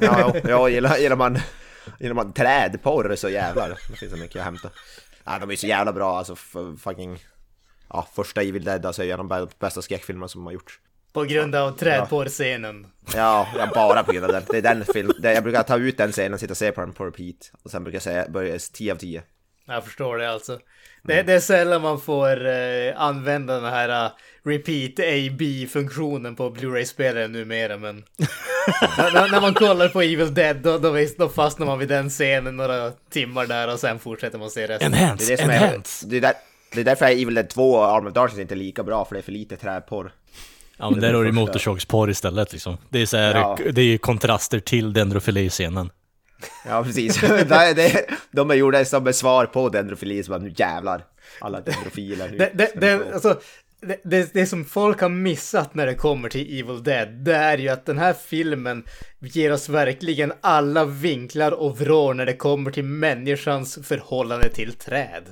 [0.00, 1.38] Ja, ja, ja gillar, gillar man,
[2.00, 3.68] gillar man trädporr så jävlar.
[3.90, 4.68] Det finns så mycket att hämta.
[5.26, 6.36] Ja, de är så jävla bra alltså,
[6.78, 7.18] fucking...
[7.88, 10.80] Ja, första Evil Dead alltså är en av de bästa skräckfilmerna som har gjorts.
[11.12, 12.86] På grund av trädporrscenen.
[13.14, 14.42] Ja, jag bara på grund av den.
[14.50, 16.80] Det är den film, det, jag brukar ta ut den scenen, sitta och se på
[16.80, 17.52] den på repeat.
[17.62, 19.22] Och sen brukar jag säga, börja 10 av 10.
[19.66, 20.60] Jag förstår det alltså.
[21.06, 22.52] Det, det är sällan man får eh,
[22.96, 24.10] använda den här eh,
[24.44, 28.04] repeat AB-funktionen på Blu-ray-spelaren numera, men...
[28.98, 32.56] när, när- man kollar på Evil Dead, då, då, då fastnar man vid den scenen
[32.56, 34.92] några timmar där och sen fortsätter man se resten.
[34.92, 35.32] Det är Enhance!
[35.32, 35.54] det som är...
[35.66, 36.06] Enhance!
[36.06, 36.32] Det är, där,
[36.74, 39.14] det är därför Evil Dead 2 och Arm of Darkness inte är lika bra, för
[39.14, 40.12] det är för lite trädporr.
[40.76, 42.76] Ja men Det är där har du motorsågsporr istället liksom.
[42.88, 43.58] Det är så här, Ja.
[43.72, 45.90] det är ju kontraster till dendrofili-scenen.
[46.66, 47.20] Ja, precis.
[48.30, 51.04] de är gjorda som ett svar på dendrofili, så bara nu jävlar.
[51.40, 52.28] Alla dendrofiler.
[52.28, 53.40] nu Det, det, det, alltså,
[53.80, 57.58] det, det, det som folk har missat när det kommer till Evil Dead, det är
[57.58, 58.84] ju att den här filmen
[59.18, 65.22] ger oss verkligen alla vinklar och vrår när det kommer till människans förhållande till träd.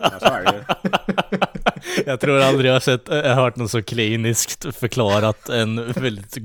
[0.00, 0.95] Ja, så är det.
[2.06, 6.36] Jag tror aldrig jag har sett, jag har hört någon så kliniskt förklarat en väldigt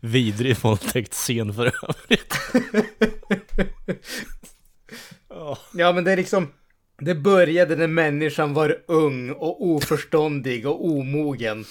[0.00, 2.34] vidrig våldtäktsscen för övrigt.
[5.74, 6.52] Ja, men det är liksom...
[6.98, 11.64] Det började när människan var ung och oförståndig och omogen.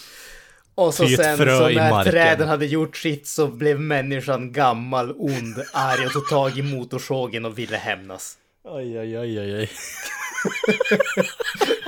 [0.74, 6.06] Och så sen så när träden hade gjort sitt så blev människan gammal, ond, arg
[6.06, 8.38] och tog tag i motorsågen och ville hämnas.
[8.64, 9.70] Oj, oj, oj, oj, oj.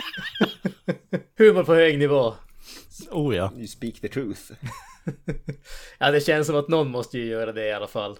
[1.38, 2.34] Humor på hög nivå.
[3.10, 3.52] Oh ja.
[3.56, 4.40] You speak the truth.
[5.98, 8.16] Ja, det känns som att någon måste ju göra det i alla fall.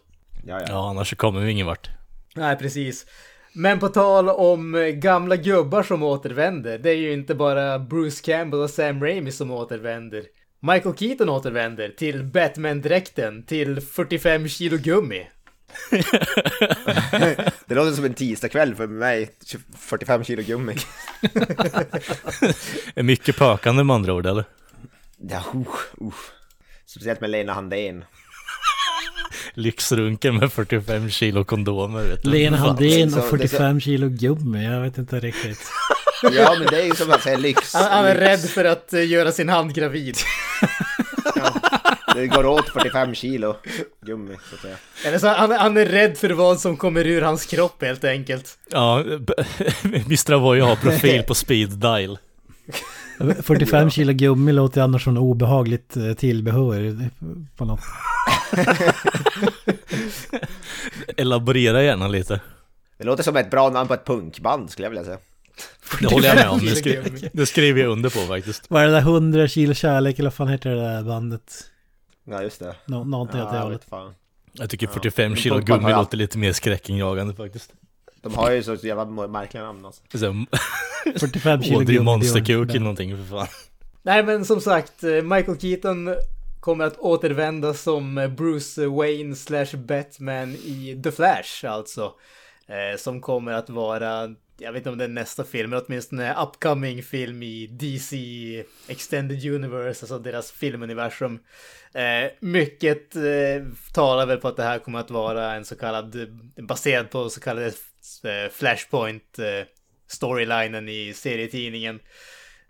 [0.47, 0.67] Ja, ja.
[0.69, 1.91] Ja, annars så kommer vi ingen vart.
[2.35, 3.07] Nej, precis.
[3.53, 6.79] Men på tal om eh, gamla gubbar som återvänder.
[6.79, 10.25] Det är ju inte bara Bruce Campbell och Sam Raimi som återvänder.
[10.61, 15.27] Michael Keaton återvänder till Batman-dräkten till 45 kilo gummi.
[17.67, 19.31] Det låter som en tisdagkväll för mig.
[19.79, 20.77] 45 kilo gummi.
[22.95, 24.45] Är mycket pökande med andra ord eller?
[25.31, 25.61] Ja, uh,
[26.07, 26.15] uh.
[26.87, 28.05] Speciellt med Lena Handén.
[29.55, 32.03] lyxrunken med 45 kilo kondomer.
[32.03, 32.31] Vet du.
[32.31, 35.61] Lena Handén och det är 45 kilo gummi, jag vet inte riktigt.
[36.23, 37.75] Ja, men det är ju som att säga lyx.
[37.75, 40.17] Han, han är rädd för att eh, göra sin hand gravid.
[42.19, 43.57] Det går åt 45 kilo
[44.07, 44.77] gummi, så att säga.
[45.07, 48.59] Eller så han, han är rädd för vad som kommer ur hans kropp helt enkelt.
[48.71, 49.01] Ja,
[49.85, 50.33] Mr.
[50.33, 52.19] Avoya har profil på speed dial.
[53.43, 57.09] 45 kilo gummi låter annars som obehagligt eh, tillbehör
[57.57, 57.81] på något.
[61.17, 62.41] Elaborera gärna lite.
[62.99, 65.19] Det låter som ett bra namn på ett punkband, skulle jag vilja säga.
[66.01, 66.59] Det håller jag med om.
[66.59, 67.31] Det, 45 kilo skri gummi.
[67.33, 68.65] det skriver jag under på faktiskt.
[68.69, 71.65] Vad är det där 100 kilo kärlek eller vad fan heter det där bandet?
[72.31, 72.77] Ja, just det.
[72.87, 73.85] Nå någonting åt det Ja, jag hållet.
[73.85, 74.15] fan.
[74.53, 74.93] Jag tycker Ja.
[74.93, 77.73] 45 kilo Punkband har gummi jag- låter lite mer skräckinjagande faktiskt.
[78.23, 80.03] De har ju så jävla märkliga namn alltså.
[80.15, 80.47] Så,
[81.19, 82.05] 45 kilo Åh, det är gummi.
[82.05, 83.47] monsterkuk eller någonting för fan.
[84.03, 86.15] Nej men som sagt, eh, Michael Keaton
[86.61, 92.13] kommer att återvända som eh, Bruce Wayne slash Batman i The Flash alltså.
[92.67, 94.29] Eh, som kommer att vara,
[94.61, 98.17] jag vet inte om det är nästa film, men åtminstone upcoming film i DC
[98.89, 101.39] Extended Universe, alltså deras filmuniversum.
[101.95, 103.23] Eh, mycket eh,
[103.95, 106.17] talar väl på att det här kommer att vara en så kallad,
[106.57, 109.67] baserad på så kallade eh, Flashpoint eh,
[110.07, 112.01] storylinen i serietidningen.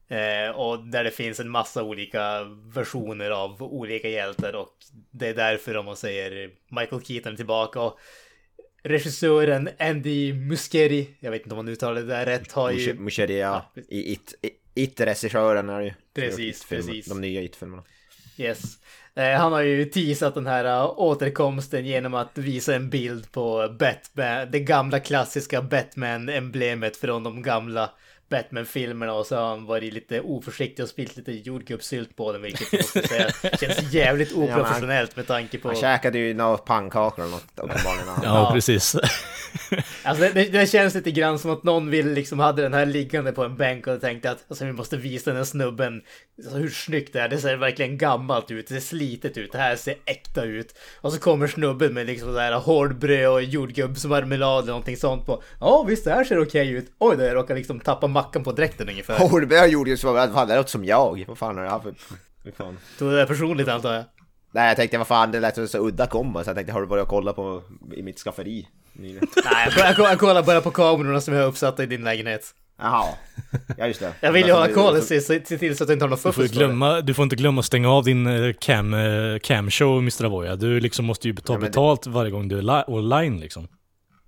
[0.09, 4.75] Eh, och där det finns en massa olika versioner av olika hjältar och
[5.11, 7.81] det är därför om man säger Michael Keaton är tillbaka.
[7.81, 7.99] Och
[8.83, 12.95] regissören Andy Muschietti, jag vet inte om man uttalar det där rätt, har ju...
[12.95, 13.83] Muscheria, Ja.
[13.89, 14.35] i It,
[14.75, 15.93] It-regissören är det ju.
[16.15, 17.07] Precis, precis.
[17.07, 17.83] De nya It-filmerna.
[18.37, 18.79] Yes.
[19.15, 23.77] Eh, han har ju teasat den här uh, återkomsten genom att visa en bild på
[23.79, 27.91] Batman, det gamla klassiska Batman-emblemet från de gamla
[28.29, 32.73] Batman-filmerna och så har han varit lite oförsiktig och spilt lite jordgubbssylt på den vilket
[32.73, 35.69] jag måste säga känns jävligt oprofessionellt med tanke på...
[35.69, 38.09] Han käkade ju några pannkakor eller något uppenbarligen.
[38.23, 38.51] Ja.
[38.53, 38.97] precis.
[40.09, 42.87] Alltså det, det, det känns lite grann som att någon vill liksom hade den här
[42.87, 46.03] liggande på en bänk och tänkte att alltså, vi måste visa den här snubben
[46.39, 47.29] alltså, hur snyggt det är.
[47.29, 50.75] Det ser verkligen gammalt ut, det ser slitet ut, det här ser äkta ut.
[51.01, 55.43] Och så kommer snubben med liksom så här hårdbröd och jordgubbsmarmelad eller någonting sånt på.
[55.61, 56.93] Ja visst det här ser okej ut.
[56.99, 59.19] Oj då jag råkar liksom tappa mackan på dräkten ungefär.
[59.89, 61.25] Ju så, vad fan det låter som jag.
[61.29, 61.95] Vad fan är det här för...
[62.57, 62.79] Fan?
[62.99, 64.05] Tog det där personligt antar jag.
[64.51, 66.87] Nej jag tänkte vad fan det lät så udda kombo så jag tänkte har du
[66.87, 68.69] börjat kolla på i mitt skafferi?
[68.99, 69.29] Nyligen?
[69.53, 72.55] Nej jag, jag, jag kollar bara på kamerorna som jag har uppsatta i din lägenhet.
[72.81, 73.05] Jaha,
[73.79, 74.13] ja just det.
[74.21, 76.11] Jag vill ju hålla Alltså, koll och se, se, till så att du inte har
[76.11, 76.57] något Du fuffens det.
[76.57, 80.25] glömma, du får inte glömma att stänga av din eh, cam, eh, camshow, Mr.
[80.25, 80.57] Avoya.
[80.57, 83.41] Du liksom måste ju ta Ja, men det- betalt varje gång du är li- online
[83.41, 83.69] liksom.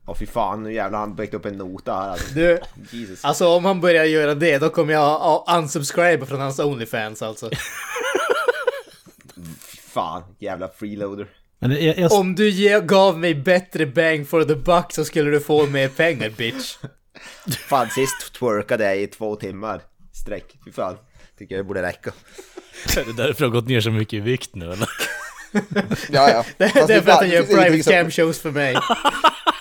[0.06, 2.34] Åh fy fan, nu jävlar han byggt upp en nota här alltså.
[2.34, 3.24] Du, Jesus.
[3.24, 7.50] Alltså om han börjar göra det, då kommer jag att unsubscribe från hans Onlyfans alltså.
[9.92, 11.26] Fan, jävla freeloader.
[11.60, 15.30] Men jag, jag, Om du ge, gav mig bättre bang for the buck så skulle
[15.30, 16.76] du få mer pengar bitch.
[17.68, 19.80] Fan sist twerkade jag i två timmar
[20.12, 20.44] sträck.
[20.64, 20.96] Fy fan.
[21.38, 22.12] Tycker jag det borde räcka.
[22.96, 24.88] Är det därför du har gått ner så mycket i vikt nu eller?
[26.10, 26.44] Ja, ja.
[26.56, 28.76] Det, det är för att han gör private cam shows för mig.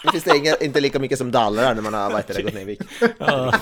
[0.03, 2.41] Det finns det inga, inte lika mycket som dallrar när man har vad heter det,
[2.41, 2.83] gått ner i vikt.
[3.17, 3.53] Ja.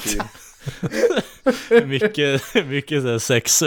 [1.86, 3.63] mycket, mycket så här sex,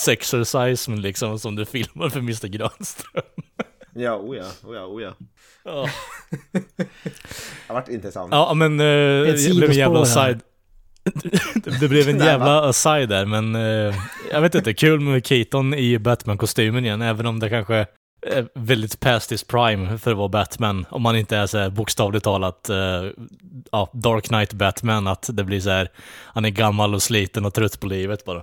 [0.00, 2.46] sexercise men liksom som du filmar för Mr.
[2.46, 3.22] Granström.
[3.96, 5.16] Ja, oh ja, oh ja,
[5.64, 6.86] Det
[7.68, 8.28] har varit intressant.
[8.32, 10.32] ja men eh, det blev en jävla sidospår här.
[10.32, 10.40] side.
[11.80, 13.94] det, blev en jävla aside där men eh,
[14.32, 17.86] jag vet inte, kul med Keaton i Batman-kostymen igen även om det kanske är
[18.54, 20.86] väldigt past his prime för att vara Batman.
[20.90, 23.04] Om man inte är så här bokstavligt talat eh,
[23.72, 25.90] ja, Dark Knight Batman, att det blir så här
[26.24, 28.42] han är gammal och sliten och trött på livet bara.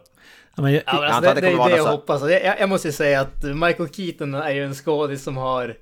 [0.56, 2.22] ja, men jag, Ja, men alltså, det, det det är det jag hoppas.
[2.22, 5.76] Jag, jag, måste ju säga att Michael Keaton är ju en skådis som har...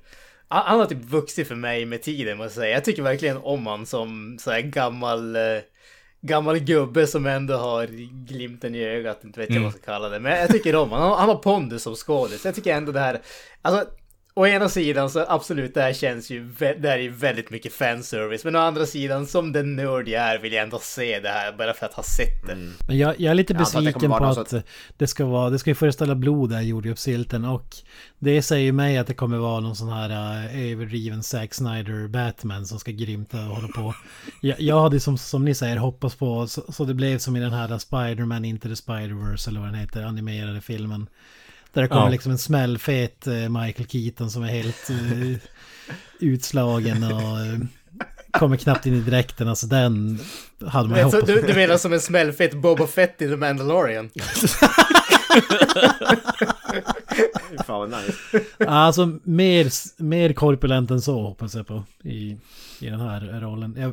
[0.48, 2.74] Han han har typ vuxit för mig med tiden måste jag säga.
[2.74, 5.36] Jag tycker verkligen om han som så här gammal...
[5.36, 5.42] eh,
[6.22, 7.86] Gammal gubbe som ändå har
[8.26, 9.62] glimten i ögat, inte vet jag Mm.
[9.64, 10.20] vad jag ska kalla det.
[10.20, 11.00] Men jag tycker om honom.
[11.02, 12.44] Han, har- han har pondus som skådis.
[12.44, 13.20] Jag tycker ändå det här...
[13.62, 13.90] Alltså,
[14.40, 16.48] å ena sidan så absolut, det här känns ju...
[16.58, 18.44] Det här är ju väldigt mycket fanservice.
[18.44, 21.52] Men å andra sidan, som den nörd jag är, vill jag ändå se det här
[21.52, 22.56] bara för att ha sett det.
[22.88, 24.54] Men jag, jag är lite besviken på att
[24.96, 27.76] det ska vara, det ska ju föreställa blod där jordgubbssylten och
[28.18, 32.66] det säger mig att det kommer vara någon sån här uh, överdriven Zack Snyder Batman
[32.66, 33.94] som ska grymta och hålla på.
[34.40, 37.40] Jag, jag hade som, som ni säger hoppats på, så, så det blev som i
[37.40, 41.08] den här Spider-Man Into the Spider-Verse eller vad den heter, animerade filmen.
[41.72, 42.08] Där det kommer Ja.
[42.08, 45.36] liksom en smällfet eh, Michael Keaton som är helt eh,
[46.20, 47.58] utslagen och eh,
[48.30, 49.48] kommer knappt in i dräkten.
[49.48, 50.18] Alltså den
[50.66, 53.28] hade man ju Men, så, hoppats du, du menar som en smällfett Boba Fett i
[53.28, 54.10] The Mandalorian?
[57.66, 58.12] Fan vad nice.
[58.66, 59.70] Alltså mer,
[60.02, 62.36] mer korpulent än så hoppas jag på i,
[62.80, 63.76] i den här rollen.
[63.78, 63.92] Jag,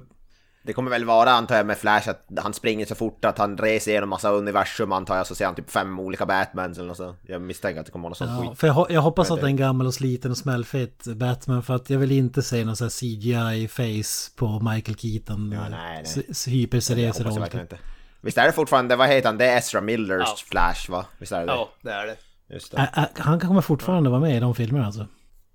[0.67, 3.57] Det kommer väl vara antar jag med Flash att han springer så fort att han
[3.57, 6.97] reser genom massa universum antar jag så ser han typ fem olika Batmans eller något
[6.97, 7.15] så.
[7.27, 8.59] Jag misstänker att det kommer vara något sånt ja, skit.
[8.59, 11.75] för jag, jag hoppas att det är en gammal och sliten och smällfet Batman för
[11.75, 15.51] att jag vill inte se någon sån här CGI-face på Michael Keaton.
[15.51, 16.25] Ja, nej, nej.
[16.45, 17.47] Det Hyperseriös roll.
[18.21, 19.37] Visst är det fortfarande, vad heter han?
[19.37, 20.35] Det är Ezra Millers Ja.
[20.51, 21.05] Flash va?
[21.17, 21.51] Visst är det?
[21.51, 22.15] Ja, det är det.
[22.53, 22.77] Just det.
[22.77, 25.05] Ä- ä- Han kommer fortfarande vara med i de filmerna alltså.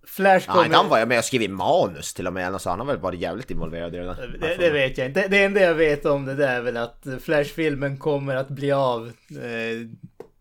[0.06, 0.64] Flash kommer...
[0.64, 2.98] inte han var ju med och skrev manus till och med, så han har väl
[2.98, 4.38] varit jävligt involverad i det där.
[4.40, 5.28] Det, det vet jag inte.
[5.28, 9.12] Det enda jag vet om det, det är väl att Flash-filmen kommer att bli av.
[9.30, 9.88] Eh,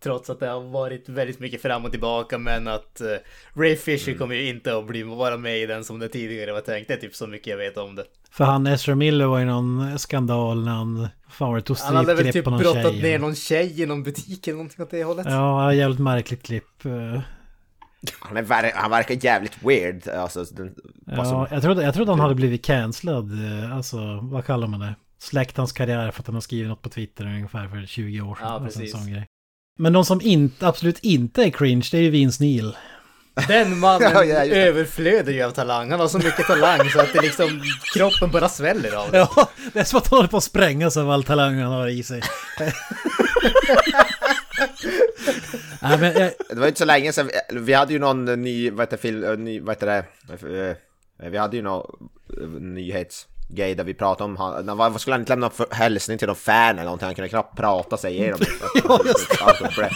[0.04, 2.38] trots att det har varit väldigt mycket fram och tillbaka.
[2.38, 3.08] Men att eh,
[3.54, 6.62] Ray Fisher kommer ju inte att bli, vara med i den som det tidigare var
[6.62, 6.88] tänkt.
[6.88, 8.04] Det är typ så mycket jag vet om det.
[8.32, 11.08] För han Ezra Miller var ju någon skandal när han...
[11.30, 13.02] Fan var det tog Han hade väl typ brottat tjej.
[13.02, 15.26] ner någon tjej i någon butik eller någonting åt det hållet.
[15.30, 16.86] Ja, jävligt märkligt klipp.
[18.20, 20.08] Han, är, ver- han verkar jävligt weird.
[20.08, 23.32] Alltså, den, vad som- Ja, jag trodde, jag trodde han hade blivit cancellad.
[23.64, 24.96] eh, Alltså, vad kallar man det?
[25.20, 28.36] Släckt hans karriär för att han har skrivit något på Twitter ungefär för 20 år
[28.36, 28.46] sedan.
[28.48, 28.92] Ja, Alltså precis.
[28.92, 29.26] sån grej.
[29.80, 32.76] Men de som inte, absolut inte är cringe, det är ju Vince Neil.
[33.48, 35.92] Den mannen Ja, ja, överflödar ju av talang.
[35.92, 37.62] Han har så mycket talang så att det liksom
[37.94, 39.18] kroppen bara sväller av det.
[39.18, 41.88] Ja, det är som att han håller på att sprängas av all talang han har
[41.88, 42.22] i sig.
[45.82, 48.80] Nej, men jag, Det var inte så länge sedan, vi, hade ju någon ny, vad
[48.80, 50.06] heter film, eh, ny, vad heter det?
[51.20, 52.10] Eh, Vi hade ju någon
[52.42, 56.28] eh, nyhetsgrej där vi pratade om, han, vad skulle han inte lämna för hälsning till
[56.28, 57.06] någon fan eller någonting?
[57.06, 58.48] Han kunde knappt prata sig igenom det.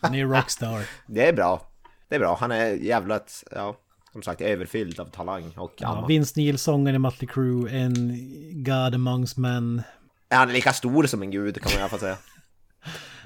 [0.00, 0.82] Han är rockstar.
[1.06, 1.66] Det är bra.
[2.08, 3.76] Det är bra, han är jävligt, ja,
[4.12, 6.04] som sagt överfylld av talang och Ja.
[6.08, 8.18] Vince Neil, sångaren i Mötley Crüe, en
[8.64, 9.82] God amongst men.
[10.30, 12.16] Han är lika stor som en gud kan man i alla fall säga.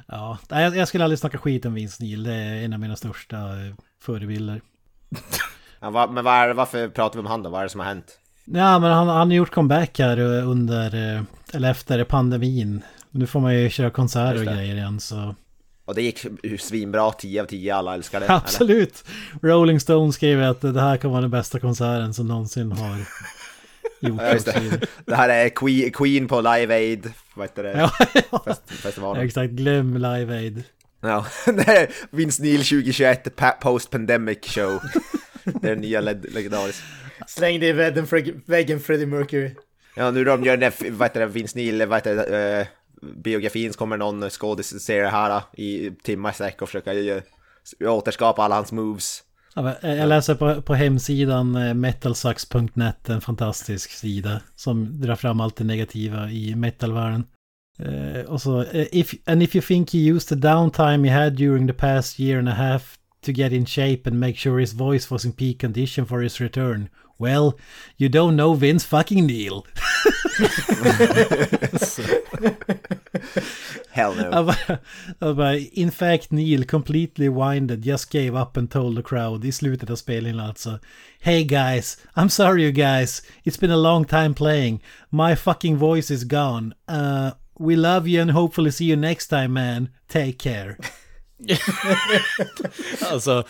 [0.06, 2.22] Ja, jag, jag skulle aldrig snacka skit om Vince Neil.
[2.22, 4.60] Det är en av mina största eh, förebilder.
[5.80, 7.50] Ja, va, men var, varför pratar vi om han då?
[7.50, 8.18] Vad är det som har hänt?
[8.44, 12.82] Ja, men han, han har gjort comeback här eh, under, eh, eller efter pandemin.
[13.10, 15.34] Nu får man ju köra konserter och grejer igen så...
[15.84, 16.26] Och det gick
[16.60, 18.26] svinbra, 10 av 10, alla älskar det.
[18.28, 18.36] eller?
[18.36, 19.04] Absolut!
[19.42, 22.96] Rolling Stone skriver att det här kan vara den bästa konserten som någonsin har
[24.08, 24.46] gjorts.
[24.46, 24.86] Ja, det.
[25.06, 27.72] Det här är Queen, Queen på Live Aid, vad heter det?
[27.78, 27.90] Ja,
[28.30, 28.42] ja.
[28.46, 29.26] Fest, festivalen.
[29.26, 29.50] exakt.
[29.52, 30.62] Glöm Live Aid.
[31.00, 34.80] Ja, det är Vince Neil 2021 pa- Post Pandemic Show.
[35.44, 36.84] Det är den nya leg- legendariska.
[37.26, 38.06] Släng dig i väggen,
[38.46, 39.50] väggen Freddie Mercury.
[39.96, 42.66] Ja, nu de gör den där, vad heter det, Vince Neil, vad heter det, eh,
[43.16, 47.22] biografin så kommer någon skådisserie här eh, i timmar i sträck och försöka eh,
[47.80, 49.22] återskapa alla hans moves.
[49.56, 55.56] Eh, jag läser på, på hemsidan eh, metalsax.net, en fantastisk sida som drar fram allt
[55.56, 57.24] det negativa i metalvärlden.
[57.80, 61.66] Uh, och så, if, and if you think you used the downtime you had during
[61.66, 65.10] the past year and a half to get in shape and make sure his voice
[65.10, 66.88] was in peak condition for his return,
[67.18, 67.58] well,
[67.96, 69.66] you don't know Vince fucking Neil.
[73.90, 74.54] Hell no.
[75.20, 79.90] Bara, in fact Neil completely winded just gave up and told the crowd i slutet
[79.90, 80.78] av spelningen alltså.
[81.20, 83.22] Hey guys, I'm sorry you guys.
[83.44, 84.80] It's been a long time playing.
[85.10, 86.74] My fucking voice is gone.
[86.88, 89.88] Uh, we love you and hopefully see you next time man.
[90.08, 90.78] Take care.
[93.12, 93.44] Alltså,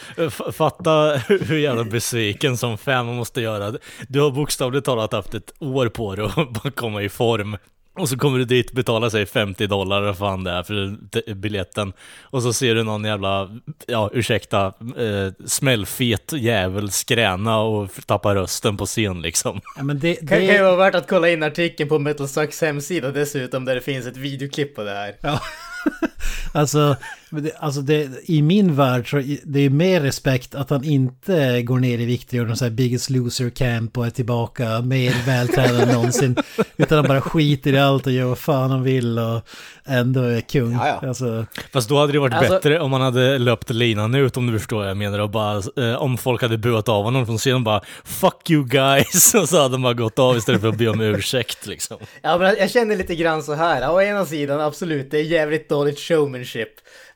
[0.52, 3.74] fatta hur jävla besviken som fan man måste göra.
[4.08, 6.24] Du har bokstavligt talat haft ett år på dig
[6.64, 7.56] att komma i form.
[7.98, 11.92] Och så kommer du dit, betalar sig 50 dollar eller fan det är för biljetten.
[12.22, 13.50] Och så ser du någon jävla,
[13.86, 14.66] ja ursäkta,
[14.98, 19.60] eh, smällfet jävel skräna och tappa rösten på scen liksom.
[19.76, 22.28] Ja, men det, Kan, kan ju det, vara värt att kolla in artikeln på Metal
[22.28, 25.16] Sucks hemsida dessutom där det finns ett videoklipp på det här.
[25.20, 25.40] Ja.
[26.52, 26.96] alltså,
[27.58, 31.78] alltså det, i min värld så är det är mer respekt att han inte går
[31.78, 35.26] ner i vikt och gör någon sån här Biggest Loser Camp och är tillbaka mer
[35.26, 36.36] vältränad än någonsin.
[36.76, 39.40] Utan han bara skiter i allt och gör vad fan han vill och
[39.84, 40.72] ändå är kung.
[40.72, 41.08] Ja, ja.
[41.08, 44.46] Alltså, Fast då hade det varit Alltså- bättre om man hade löpt linan ut om
[44.46, 45.18] du förstår vad jag menar.
[45.18, 49.34] Och bara, eh, om folk hade buat av honom från scenen bara Fuck you guys!
[49.42, 51.96] Och så hade de bara gått av istället för att be om ursäkt liksom.
[52.22, 53.90] Ja, men jag känner lite grann så här.
[53.90, 56.68] Å ena sidan, absolut, det är jävligt dåligt showmanship.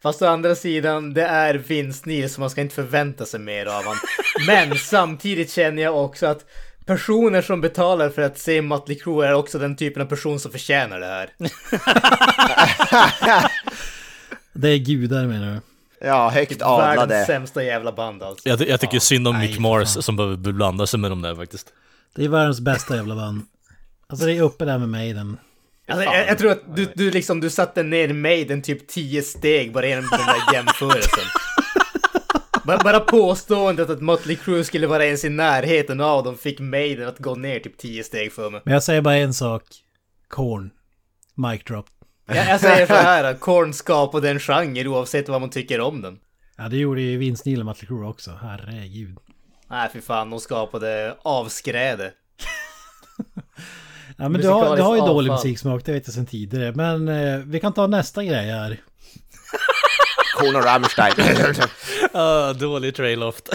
[0.03, 3.67] Fast å andra sidan, det är Vince Neil så man ska inte förvänta sig mer
[3.67, 3.97] av honom.
[4.47, 6.45] Men samtidigt känner jag också att
[6.87, 10.53] personer som betalar för att se Mötley Crüe är också den typen av person som
[10.53, 11.31] förtjänar det här.
[14.53, 15.61] det är gudar menar du?
[16.07, 17.25] Ja, högt Världens adlade.
[17.25, 18.49] sämsta jävla band alltså.
[18.49, 21.67] Jag, jag tycker synd om Mick Mars som behöver blanda sig med de där faktiskt.
[22.15, 23.43] Det är världens bästa jävla band.
[24.07, 25.37] Alltså det är uppe där med Maiden.
[25.89, 29.73] Alltså, jag, jag, tror att du, du liksom, du satte ner Maiden typ 10 steg
[29.73, 31.25] bara genom den där jämförelsen.
[32.65, 37.09] bara, bara påståendet att Motley Crue skulle vara ens i närheten av dem fick Maiden
[37.09, 38.61] att gå ner typ 10 steg för mig.
[38.65, 39.63] Men jag säger bara en sak.
[40.29, 40.71] Korn.
[41.35, 41.87] Mic drop.
[42.27, 46.19] Jag, jag säger så här, Korn skapade en genre oavsett vad man tycker om den.
[46.57, 48.39] Ja, det gjorde ju Vince Neil och Motley Crue också.
[48.43, 49.19] Herregud.
[49.71, 52.13] Nej, för fan, de skapade avskräde.
[54.17, 56.73] Ja men du har, du har ju dålig musiksmak, det vet jag sedan tidigare.
[56.73, 58.81] Men eh, vi kan ta nästa grej här.
[60.39, 61.15] Korn och Rammstein.
[62.15, 63.49] uh, dålig trailoft.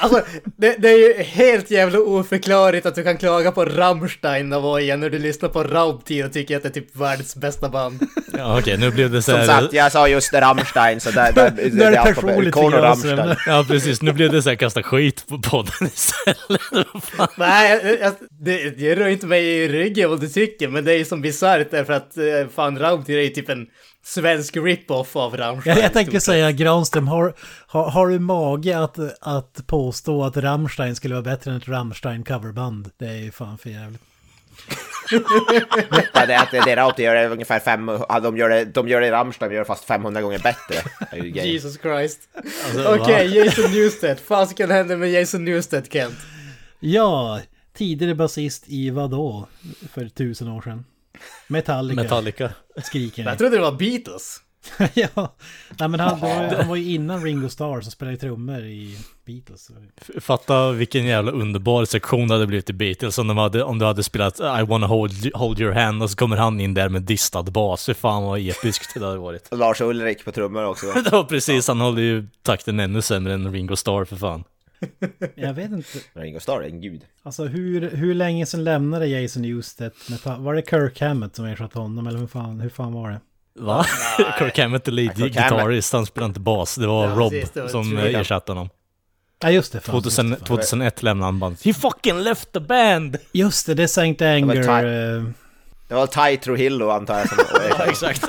[0.00, 0.22] Alltså,
[0.56, 5.10] det, det, är ju helt jävla oförklarligt att du kan klaga på Rammstein igen när
[5.10, 8.00] du lyssnar på Raubtier och tycker att det är typ världens bästa band.
[8.32, 9.44] Ja okej, okay, nu blev det så här...
[9.44, 11.32] Som sagt, jag sa just Rammstein så där...
[11.32, 11.44] där
[11.80, 13.36] är det personligt Korn och Rammstein.
[13.46, 16.60] Ja precis, nu blev det så här kasta skit på podden istället.
[17.36, 20.92] Nej, jag, jag, det, det rör inte mig i ryggen vad du tycker, men det
[20.92, 22.24] är ju som bisarrt därför att eh,
[22.54, 23.66] fan Raubtier är ju typ en
[24.08, 25.76] svensk rip-off av Rammstein.
[25.76, 27.34] Jag, jag tänker säga Granström, har,
[27.66, 32.24] har, har, du mage att, att påstå att Rammstein skulle vara bättre än ett Rammstein
[32.24, 32.90] coverband?
[32.96, 34.00] Det är ju fan för jävligt.
[36.12, 37.86] ja, det är att det Rauti gör det ungefär fem,
[38.22, 40.76] de gör det, de gör det Rammstein gör det fast 500 gånger bättre.
[41.40, 42.20] Jesus Christ.
[42.64, 44.20] Alltså, Okej, okay, Jason Newsted.
[44.20, 46.16] Fasiken hände med Jason Newsted, Kent?
[46.80, 47.40] Ja,
[47.76, 49.46] tidigare basist i vadå?
[49.92, 50.84] För tusen år sedan.
[51.46, 52.02] Metallica.
[52.02, 52.50] Metallica.
[52.84, 54.40] Skriker Jag trodde det var Beatles.
[54.94, 55.34] ja,
[55.78, 59.70] nej men han, var, han var ju innan Ringo Starr som spelade trummor i Beatles.
[60.20, 63.84] Fatta vilken jävla underbar sektion det hade blivit i Beatles om, de hade, om du
[63.84, 67.02] hade spelat I wanna hold, hold your hand och så kommer han in där med
[67.02, 67.88] distad bas.
[67.88, 69.48] Hur fan vad episkt det hade varit.
[69.50, 70.86] Lars Ulrik på trummor också.
[71.12, 74.44] ja precis, han håller ju takten ännu sämre än Ringo Starr för fan.
[75.34, 75.98] Jag vet inte.
[76.12, 77.02] Ringo Starr är en gud.
[77.22, 79.92] Alltså hur, hur länge sedan lämnade Jason Newsted?
[80.38, 83.20] Var det Kirk Hammett som ersatte honom eller hur fan, hur fan var det?
[83.58, 83.86] Va?
[84.38, 86.74] Kirk Hammett är lead gitarrist, han spelar inte bas.
[86.74, 88.68] Det var ja, Rob precis, det var som ersatte honom.
[89.40, 89.80] Ja just det.
[89.80, 91.64] Fan, 2000, just det 2001 lämnade han bandet.
[91.64, 93.16] He fucking left the band!
[93.32, 94.54] Just det, det är Saint Anger.
[94.54, 95.30] Det var, uh...
[95.88, 97.38] det var Ty Trujillo antar jag som
[97.78, 98.24] Ja exakt.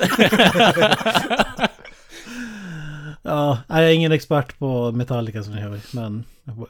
[3.22, 6.24] ja, jag är ingen expert på Metallica som ni hör, men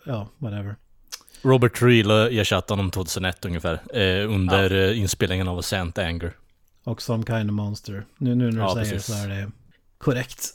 [0.04, 0.76] ja, whatever.
[1.42, 4.90] Robert Trujillo ersatte honom 2001 ungefär, eh, under ja.
[4.90, 6.32] Eh, inspelningen av Saint Anger.
[6.84, 8.04] Och Some Kind of Monster.
[8.18, 9.06] Nu, nu när du ja, säger precis.
[9.06, 9.50] så är det
[9.98, 10.46] korrekt.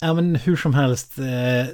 [0.00, 1.24] Ja men hur som helst, eh,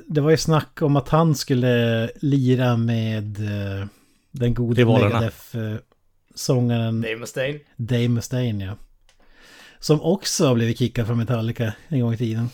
[0.07, 3.87] det var ju snack om att han skulle lira med eh,
[4.31, 7.61] den gode Megadeth-sångaren Dave Mustaine.
[7.77, 8.77] Dave Mustaine ja.
[9.79, 12.51] Som också har blivit kickad från Metallica en gång i tiden.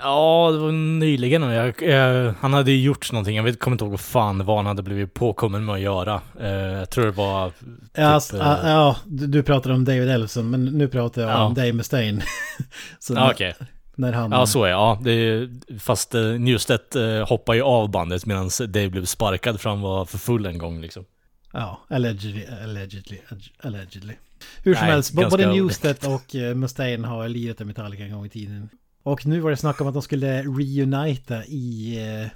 [0.00, 1.42] Ja, det var nyligen.
[1.42, 3.36] Jag, jag, han hade ju gjort någonting.
[3.36, 5.80] Jag vet, kommer inte ihåg vad fan det var han hade blivit påkommen med att
[5.80, 6.20] göra.
[6.40, 7.50] Uh, jag tror det var...
[7.50, 7.58] Typ,
[7.94, 11.44] ja, alltså, uh, ja du, pratade om David Ellison, men nu pratar jag ja.
[11.44, 12.22] om Dave Mustaine.
[13.08, 13.50] ja, okej.
[13.50, 13.66] Okay.
[13.94, 14.32] När han...
[14.32, 15.00] Ja, så är ja.
[15.02, 15.48] det.
[15.78, 20.04] Fast uh, Newstedt uh, hoppade ju av bandet medan Dave blev sparkad för han var
[20.04, 21.04] för full en gång liksom.
[21.52, 23.18] Ja, allegedly, allegedly,
[23.62, 24.14] allegedly.
[24.62, 28.28] Hur som Nej, helst, både Newstedt och Mustaine har lirat i Metallica en gång i
[28.28, 28.68] tiden.
[29.08, 32.30] Och nu var det snack om att de skulle reunita i eh,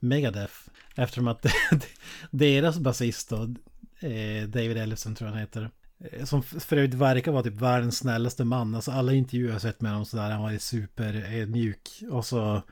[0.00, 0.54] Megadeth.
[0.94, 1.46] Eftersom att
[2.30, 3.42] deras basist då,
[4.08, 5.70] eh, David Ellison tror jag han heter.
[6.00, 8.74] Eh, som för övrigt verkar vara typ världens snällaste man.
[8.74, 12.02] Alltså alla intervjuer jag sett med honom sådär, han var ju supermjuk.
[12.02, 12.62] Eh, Och så,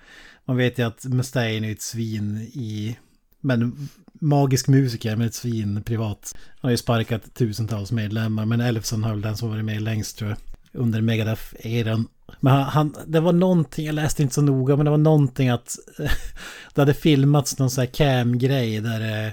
[0.44, 2.98] man vet ju att Mustaine är ett svin i,
[3.40, 6.34] men magisk musiker med ett svin privat.
[6.34, 10.18] Han har ju sparkat tusentals medlemmar, men Ellison har väl den som varit med längst
[10.18, 10.38] tror jag.
[10.74, 12.08] Under Megadeth-eran.
[12.40, 15.48] Men han, han, det var någonting, jag läste inte så noga, men det var någonting
[15.48, 15.76] att
[16.74, 19.32] det hade filmats någon sån här cam-grej där eh,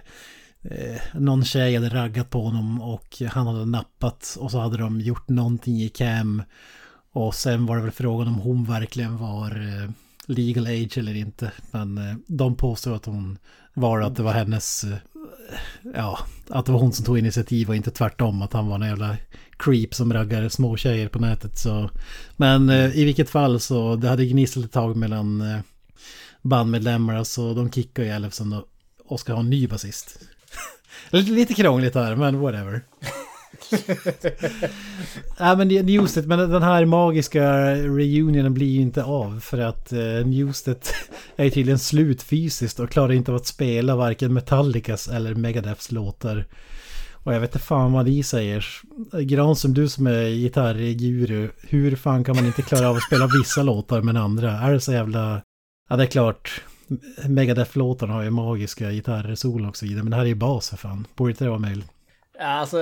[0.72, 5.02] eh, någon tjej hade raggat på honom och han hade nappat och så hade de
[5.02, 6.44] gjort någonting i cam.
[7.14, 9.90] Och sen var det väl frågan om hon verkligen var eh,
[10.26, 11.52] legal age eller inte.
[11.72, 13.38] Men eh, de påstod att hon
[13.74, 14.98] var att det var hennes, eh,
[15.96, 16.20] ja,
[16.50, 19.18] att det var hon som tog initiativ och inte tvärtom att han var en jävla
[19.64, 21.58] creep som raggar små tjejer på nätet.
[21.58, 21.90] Så.
[22.38, 25.60] Men eh, i vilket fall så det hade gnisslat ett tag mellan eh,
[26.42, 27.24] bandmedlemmar.
[27.24, 28.64] Så de kickar ju Elfsen och,
[29.06, 30.20] och ska ha en ny basist.
[31.12, 32.82] Lite krångligt här, men whatever.
[35.40, 40.26] Nej men Newsted, men den här magiska reunionen blir ju inte av för att eh,
[40.26, 40.78] Newsted
[41.36, 46.46] är tydligen slut fysiskt och klarar inte av att spela varken Metallicas eller Megadeths låtar.
[47.24, 48.66] Och jag vet inte fan vad ni säger.
[49.22, 53.64] Granström, du som är gitarrguru, hur fan kan man inte klara av att spela vissa
[53.72, 54.52] låtar men andra?
[54.52, 55.42] Är det så jävla...
[55.90, 56.64] Ja, det är klart.
[57.28, 60.78] Megadeth-låtarna har ju magiska gitarrsolon och så vidare, men det här är ju bas för
[60.78, 61.08] fan.
[61.16, 61.88] Borde inte det vara möjligt?
[62.40, 62.78] Alltså,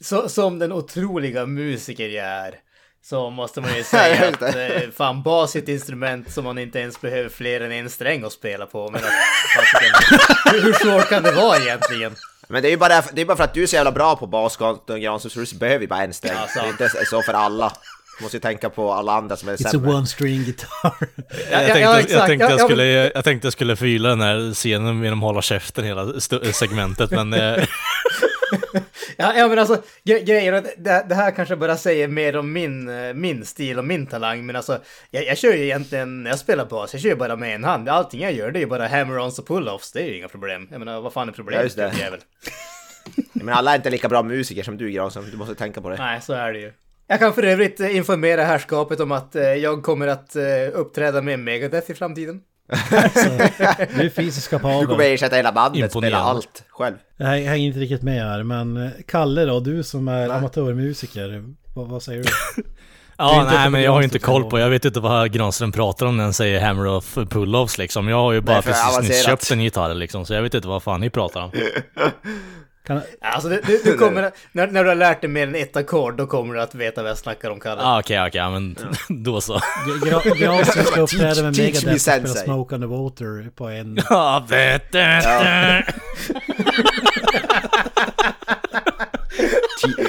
[0.00, 2.54] så, som den otroliga musiker jag är.
[3.02, 6.78] Så måste man ju säga att eh, fan bas är ett instrument som man inte
[6.78, 8.90] ens behöver fler än en sträng att spela på.
[8.90, 9.10] Men att,
[10.52, 12.12] hur, hur svårt kan det vara egentligen?
[12.48, 14.16] Men det är ju bara, det är bara för att du är så jävla bra
[14.16, 14.56] på bas,
[15.00, 16.32] Granström, så du behöver ju bara en sträng.
[16.54, 17.72] Ja, det är inte så för alla.
[18.18, 19.90] Du måste ju tänka på alla andra som är It's sämre.
[19.90, 20.68] a one string guitar.
[20.80, 20.92] Ja,
[21.50, 25.02] Jag ja, tänkte, ja, jag, tänkte skulle, jag tänkte jag skulle fylla den här scenen
[25.02, 26.20] genom att hålla käften hela
[26.52, 27.54] segmentet, men eh,
[29.16, 32.52] Ja, ja men alltså gre grejen att det, det här kanske bara säger mer om
[32.52, 34.46] min, eh, min stil och min talang.
[34.46, 34.78] Men alltså
[35.10, 37.64] jag, jag kör ju egentligen när jag spelar bas, jag kör ju bara med en
[37.64, 37.88] hand.
[37.88, 39.90] Allting jag gör det är ju bara hammer-ons och pull-offs.
[39.94, 40.68] Det är ju inga problem.
[40.70, 41.76] Jag menar vad fan är Ja, problemet?
[41.76, 41.92] det.
[42.00, 42.20] jävel?
[43.32, 45.96] Men alla är inte lika bra musiker som du Granström, du måste tänka på det.
[45.96, 46.72] Nej, så är det ju.
[47.06, 50.36] Jag kan för övrigt eh, informera herrskapet om att eh, jag kommer att
[50.72, 52.40] uppträda med Megadeth i framtiden.
[53.14, 53.28] Så,
[53.96, 55.12] du är fysiskt Du kommer kapabel.
[55.14, 56.94] ersätta hela bandet, spela allt själv.
[57.16, 61.44] Jag hänger inte riktigt med här, men eh, Kalle då, du som är amatörmusiker,
[61.74, 62.62] vad, vad säger du?
[63.18, 66.06] Ja, nej men jag har ju inte koll på, jag vet inte vad Granström pratar
[66.06, 68.08] om när han säger hammer off pull-offs liksom.
[68.08, 70.68] Jag har ju bara för precis nyss köpt en gitarr liksom, så jag vet inte
[70.68, 71.50] vad fan ni pratar om.
[72.86, 75.76] Kan, Alltså du, du, du kommer, när, när du har lärt dig mer än ett
[75.76, 77.82] ackord, då kommer du att veta vad jag snackar om, Kalle.
[77.82, 78.76] Ah, Okej, okej, ja, men
[79.08, 79.58] då så.
[80.04, 82.44] Gra- Granström ska uppträda med Megadeth me och spela sensei.
[82.44, 83.98] Smoke on the Water på en...
[84.10, 84.98] Ja, vet du.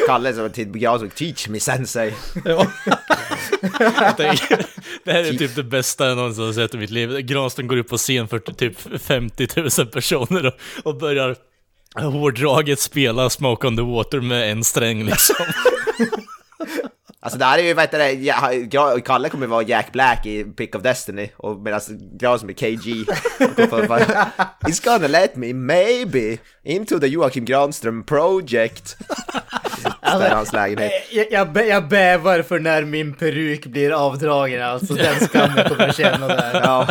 [0.08, 2.14] Kalle som till Granström, teach me sensei.
[5.04, 7.18] Det här är typ det bästa jag någonsin har sett i mitt liv.
[7.20, 9.48] Granström går upp på scen för typ 50
[9.78, 10.54] 000 personer och,
[10.84, 11.36] och börjar
[12.04, 15.36] hårdraget spela Smoke on the Water med en sträng liksom.
[17.26, 18.12] Alltså det här är ju, vad heter det,
[18.72, 21.82] ja, Kalle kommer vara Jack Black i Pick of Destiny och medan
[22.20, 22.92] Granström är KG.
[24.68, 28.98] It's gonna let me maybe into the Joakim Granström project.
[30.02, 30.92] Är hans lägenhet.
[31.12, 34.94] Jag, jag, jag bävar för när min peruk blir avdragen alltså.
[34.94, 36.62] Den skammen jag kommer att känna där.
[36.64, 36.88] Ja.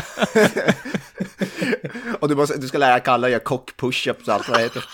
[2.20, 4.62] och du, måste, du ska lära Kalle att göra cock push-ups och allt vad det
[4.62, 4.84] heter.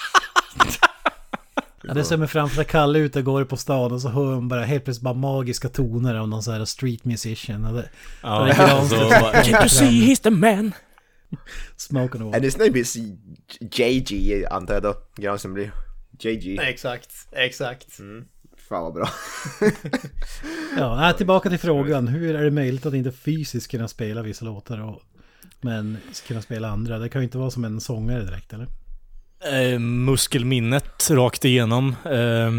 [1.83, 4.09] Ja, det ser mig framför att Kalle är ute och går på stan och så
[4.09, 7.65] hör man bara helt plötsligt bara magiska toner av någon sån här street musician.
[7.65, 7.89] Och det,
[8.23, 9.01] Ja, det är Granström.
[9.01, 10.73] så bara, Can't you see he's the man?
[11.77, 12.97] Smoke on the his name is
[13.61, 14.95] JG antar jag då.
[15.17, 15.73] Granström blir
[16.21, 16.59] JG.
[16.63, 17.87] Exakt, exakt.
[18.69, 19.09] Fan vad bra.
[20.77, 22.09] Ja, tillbaka till frågan.
[22.09, 25.03] Hur är det möjligt att inte fysiskt kunna spela vissa låtar och,
[25.61, 26.99] men kunna spela andra?
[26.99, 28.67] Det kan ju inte vara som en sångare direkt, eller?
[29.45, 31.97] Eh, muskelminnet rakt igenom.
[32.05, 32.51] Eh,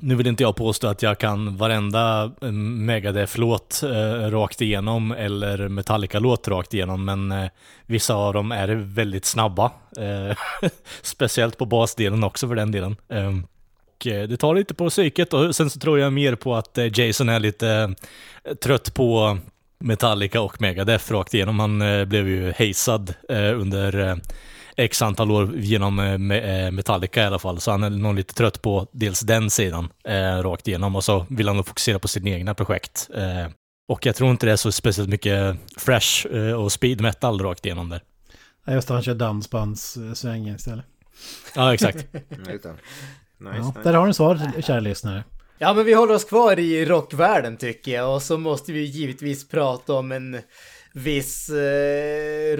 [0.00, 5.68] nu vill inte jag påstå att jag kan varenda eh, Megadeth-låt eh, rakt igenom eller
[5.68, 7.50] Metallica-låt rakt igenom, men eh,
[7.86, 9.70] vissa av dem är väldigt snabba.
[9.98, 10.36] Eh,
[11.02, 12.96] speciellt på basdelen också för den delen.
[13.08, 13.32] Eh,
[13.96, 16.78] och eh, det tar lite på psyket och sen så tror jag mer på att
[16.78, 17.94] eh, Jason är lite
[18.62, 19.38] trött på
[19.78, 21.60] Metallica och Megadeth rakt igenom.
[21.60, 21.78] Han
[22.08, 24.20] blev ju hejsad under
[24.76, 28.34] x antal år genom eh, eh, Metallica i alla fall, så han är nog lite
[28.34, 32.08] trött på dels den sidan eh, rakt igenom och så vill han nog fokusera på
[32.08, 33.08] sina egna projekt.
[33.14, 33.46] Eh,
[33.88, 37.66] och jag tror inte det är så speciellt mycket fresh eh, och speed metal rakt
[37.66, 38.00] igenom där.
[38.64, 40.84] Ja, just det, han kör dansbandssvängen istället.
[41.54, 42.06] Ja, exakt.
[42.28, 42.74] Nice,
[43.40, 43.80] Ja, nice.
[43.82, 45.24] där har ni svaret, kära lyssnare.
[45.58, 48.14] Ja, men vi håller oss kvar i rockvärlden tycker jag.
[48.14, 50.40] Och så måste vi givetvis prata om en
[50.94, 52.56] viss eh,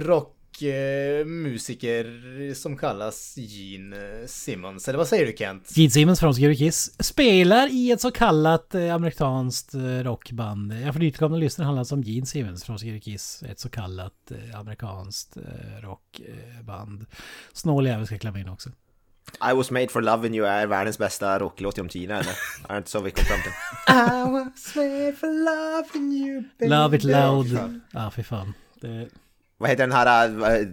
[0.63, 4.89] rockmusiker som kallas Gene Simmons.
[4.89, 5.77] Eller vad säger du Kent?
[5.77, 10.73] Gene Simmons från Obscure Kiss spelar i ett så kallat eh, amerikanskt eh, rockband.
[10.73, 13.43] Ja, för nytillkomna lyssnare handlar det om Gene Simmons från Obscure Kiss.
[13.43, 15.37] Ett så kallat eh, amerikanskt
[15.83, 17.07] rockband.
[17.53, 18.71] Snål jävel ska klämma in också.
[19.51, 22.33] I was made for loving you är världens bästa rocklåt genom tiderna eller?
[22.69, 23.53] Är det inte så vi kom fram till?
[23.95, 26.71] I was made for loving you baby.
[26.71, 27.81] Love it loud.
[27.91, 28.55] Ja, fy fan.
[28.81, 29.09] Det,
[29.59, 30.27] Vad heter den här
[30.61, 30.67] äh,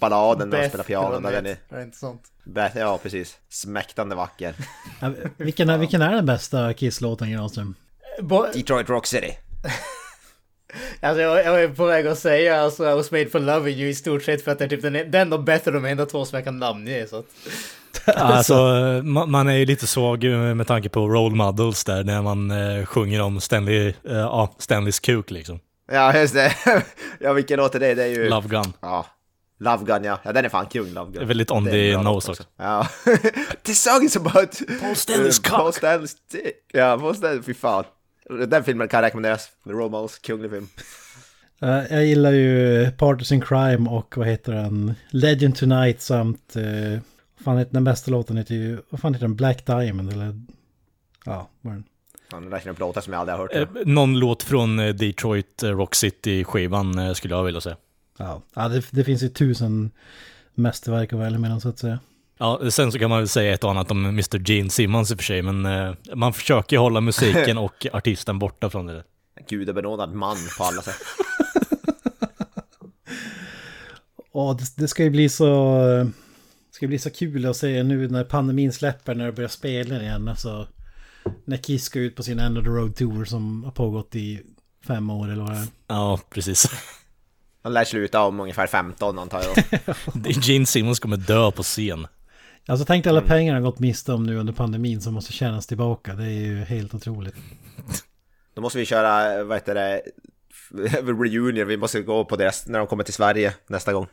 [0.00, 1.20] balladen när de Beth, spelar piano?
[1.20, 1.56] Där den är...
[1.68, 2.22] Är inte sånt?
[2.44, 3.38] Beth, ja precis.
[3.48, 4.54] Smäktande vacker.
[5.00, 7.74] ja, vilken, är, vilken är den bästa Kiss-låten Granström?
[8.20, 9.32] Bo- Detroit Rock City.
[11.00, 13.88] Alltså jag, jag är på väg att säga alltså I was made for loving you
[13.88, 16.06] i stort sett för att det är typ den, den och Beth är de enda
[16.06, 17.24] två som jag kan namnge så att...
[18.16, 18.54] Alltså,
[19.04, 22.50] man, man är ju lite svag eh, med tanke på role models där när man
[22.50, 25.60] eh, sjunger om Stanley, eh, ja, Stanleys kuk liksom.
[25.92, 26.54] Ja just det.
[27.20, 27.94] ja vilken låt är det?
[27.94, 28.28] Det är ju...
[28.28, 28.72] Love Gun.
[28.80, 29.06] Ja.
[29.60, 30.20] Love Gun ja.
[30.22, 31.12] Ja den är fan kung Love Gun.
[31.12, 32.44] Det är väldigt on the nose också.
[32.56, 32.88] Ja.
[33.62, 34.60] This song is about...
[34.80, 35.74] Paul Stanleys Eh, Paul cock.
[35.74, 36.70] Stanleys dick.
[36.72, 37.84] Ja, Paul Stanley, fy fan.
[38.48, 39.50] Den filmen kan rekommenderas.
[39.64, 40.68] The Romals, kunglig film.
[41.62, 44.94] Eh, jag gillar ju Partners in Crime och vad heter den?
[45.10, 46.56] Legend Tonight samt...
[46.56, 47.00] Uh,
[47.44, 49.36] Fan heter den bästa låten heter ju, vad fan heter den?
[49.36, 50.40] Black Diamond eller?
[51.24, 51.84] Ja, var den?
[52.30, 53.76] Fan, det där låtar som jag aldrig har hört.
[53.76, 57.76] Eh, någon låt från eh, Detroit eh, Rock City-skivan eh, skulle jag vilja säga.
[58.18, 59.90] Ja, ja det, det finns ju tusen
[60.54, 61.98] mästerverk att välja mellan så att säga.
[62.38, 64.50] Ja, sen så kan man väl säga ett och annat om Mr.
[64.50, 68.70] Gene Simmons i och för sig, men eh, man försöker hålla musiken och artisten borta
[68.70, 69.04] från det.
[69.48, 71.02] Gudabenådad man på alla sätt.
[74.32, 75.78] Ja, det, det ska ju bli så...
[76.68, 80.02] Det ska bli så kul att se nu när pandemin släpper, när det börjar spela
[80.02, 80.28] igen.
[80.28, 80.68] Alltså,
[81.44, 84.42] när Kiss ska ut på sin End of the Road Tour som har pågått i
[84.86, 85.66] fem år eller vad det är.
[85.86, 86.70] Ja, precis.
[87.62, 89.64] Han lär sluta om ungefär 15 antar jag.
[90.42, 92.06] Gene Simmons kommer dö på scen.
[92.66, 96.14] Alltså tänk alla pengar han gått miste om nu under pandemin som måste tjänas tillbaka.
[96.14, 97.34] Det är ju helt otroligt.
[98.54, 100.02] Då måste vi köra, vad heter det,
[101.02, 101.68] reunion.
[101.68, 104.06] Vi måste gå på deras, när de kommer till Sverige nästa gång.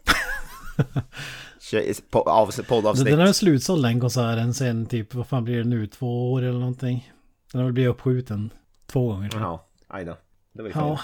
[2.67, 3.05] Poddavsnitt.
[3.05, 6.41] Den är väl slutsåld den konserten sen typ, vad fan blir det nu, två år
[6.41, 7.11] eller någonting?
[7.51, 8.49] Den har väl blivit uppskjuten
[8.85, 9.29] två gånger.
[9.33, 10.17] Jaha, aj då.
[10.53, 10.83] Det var ju fel.
[10.83, 10.99] Ja,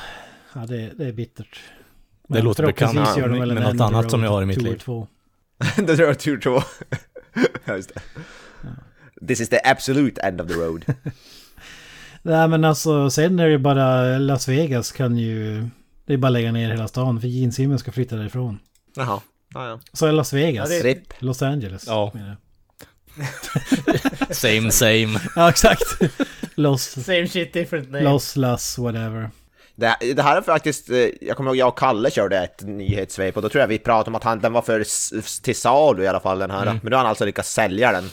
[0.56, 1.60] ja det, det är bittert.
[2.28, 4.60] Det låter bekant, väl men en något the annat som jag Road har i mitt
[4.60, 4.78] Tour liv.
[4.78, 5.08] 2.
[5.76, 6.52] det var tur två.
[7.66, 8.02] ja, just det.
[9.28, 10.86] This is the absolute end of the road.
[12.22, 15.68] Nej men alltså sen är det ju bara Las Vegas kan ju...
[16.06, 18.60] Det är bara att lägga ner hela stan för Gene Simmons ska flytta därifrån.
[18.96, 19.22] Jaha.
[19.54, 19.80] Ja, ja.
[19.94, 20.70] Så är Las Vegas.
[20.72, 21.00] Ja, det.
[21.20, 21.88] Los Angeles.
[21.88, 22.12] Ja.
[24.30, 25.20] Same same.
[25.36, 25.84] Ja exakt.
[26.56, 28.04] Los, Same shit different name.
[28.04, 29.30] Los, Las, whatever.
[29.76, 33.36] Det, det här är faktiskt, eh, jag kommer ihåg jag och Kalle körde ett nyhetssvep
[33.36, 34.84] och då tror jag vi pratade om att han, den var för
[35.44, 36.66] till salu i alla fall den här.
[36.66, 38.10] Men då har han alltså lyckats sälja den,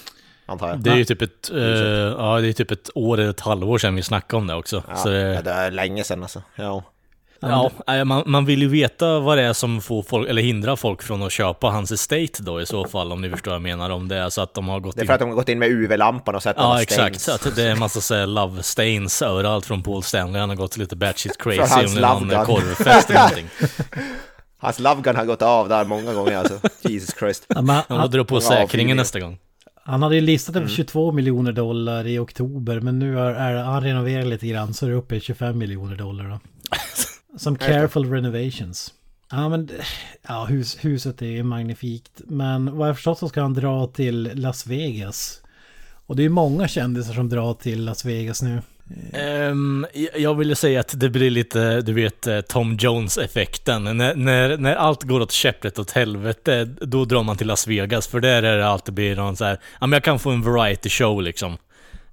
[0.47, 0.80] antar jag.
[0.80, 3.78] Det är ju typ ett, eh, ja, det är typ ett år eller ett halvår
[3.78, 4.82] sedan vi snackade om det också.
[4.89, 6.43] Ja, så det, ja, det är länge sedan alltså.
[6.57, 6.84] Ja.
[7.41, 11.03] Ja, man, man vill ju veta vad det är som får folk, eller hindrar folk
[11.03, 13.91] från att köpa hans estate då i så fall, om ni förstår vad jag menar.
[13.91, 15.07] Om det är så att de har gått Det är in...
[15.07, 17.20] för att de har gått in med UV-lampan och sett Ja, exakt.
[17.20, 17.47] stains.
[17.47, 20.41] Att det är en massa så här love stains överallt från Paul Stanley.
[20.41, 23.47] Han har gått lite batshit crazy under någon korvfest eller någonting.
[24.61, 26.61] Hans love gun har gått av där många gånger alltså.
[26.80, 27.45] Jesus Christ.
[27.49, 29.39] Ja, men Han får dra på säkringen nästa gång.
[29.84, 30.64] han hade ju listat Mm.
[30.66, 34.86] över 22 miljoner dollar i oktober men nu är, är han renoverat lite grann så
[34.86, 36.39] är det uppe i 25 miljoner dollar då.
[37.39, 38.95] Som careful renovations.
[39.30, 39.70] Ja men
[40.28, 42.20] ja, hus, huset är magnifikt.
[42.26, 45.41] Men vad jag förstått så ska han dra till Las Vegas.
[46.07, 48.62] Och det är många kändisar som drar till Las Vegas nu.
[49.12, 49.86] Ehm,
[50.16, 53.84] jag- ville säga att det blir lite, du vet, eh, Tom Jones-effekten.
[53.84, 58.07] När, när, när allt går åt käpprätt åt helvete, då drar man till Las Vegas.
[58.09, 60.43] För där är det alltid blir någon så här, ja men jag kan få en
[60.43, 61.53] variety show liksom.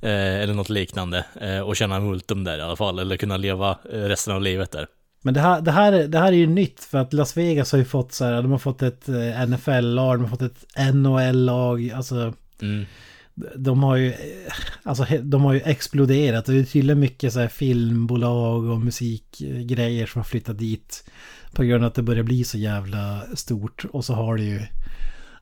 [0.01, 1.25] Eh, eller något liknande.
[1.41, 2.99] Eh, och tjäna multum där i alla fall.
[2.99, 4.87] Eller kunna leva eh, resten av livet där.
[5.25, 7.71] Men det här, det, här, är- det här är ju nytt för att Las Vegas
[7.71, 10.65] har ju fått så här, de har fått ett eh, NFL-lag, de har fått ett
[10.93, 12.85] NHL-lag, alltså Mm.
[13.55, 14.15] de har ju, eh,
[14.83, 20.05] alltså de har ju exploderat och det är tydligen mycket så här filmbolag och musikgrejer
[20.05, 21.09] som har flyttat dit
[21.53, 24.61] på grund av att det börjar bli så jävla stort och så har det ju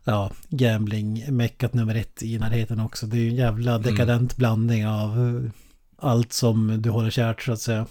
[0.03, 3.05] ja, gambling-meckat nummer ett i närheten också.
[3.05, 5.49] Det är ju en jävla dekadent blandning av
[5.97, 7.85] allt som du håller kärt så att säga.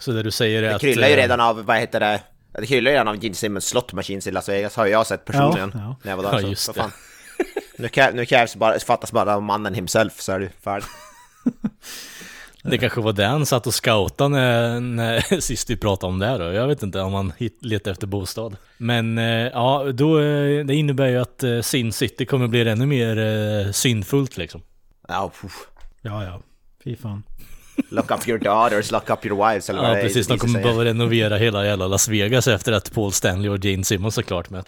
[0.00, 0.80] Så det du säger är Det att...
[0.80, 2.20] kryllar ju eh, redan av, vad heter det?
[2.52, 5.24] Det kryllar ju redan av Gene Simmons slot machines i Las Vegas, har jag sett
[5.24, 5.70] personligen.
[5.74, 5.96] Ja, ja.
[6.02, 6.40] När jag var där.
[6.40, 6.90] Ja, just så det.
[7.76, 10.88] Nu, krä, nu krävs bara, fattas bara mannen himself så är det färdigt.
[12.62, 16.38] Det kanske var det han satt och scoutade när, när sist vi pratade om det
[16.38, 16.52] då.
[16.52, 18.56] Jag vet inte om hit, letar efter bostad.
[18.78, 23.72] Men eh, ja, då, eh, det innebär ju att Sin City kommer bli ännu mer
[23.72, 24.62] syndfullt liksom.
[25.08, 25.32] Ja.
[26.02, 26.40] Ja, ja.
[26.84, 27.22] Fy fan.
[27.88, 30.62] Lock up your daughters, lock up your wives eller vad Ja det precis, de kommer
[30.62, 34.50] behöva renovera hela jävla Las Vegas efter att Paul Stanley och Gene Simmons är klart
[34.50, 34.64] med.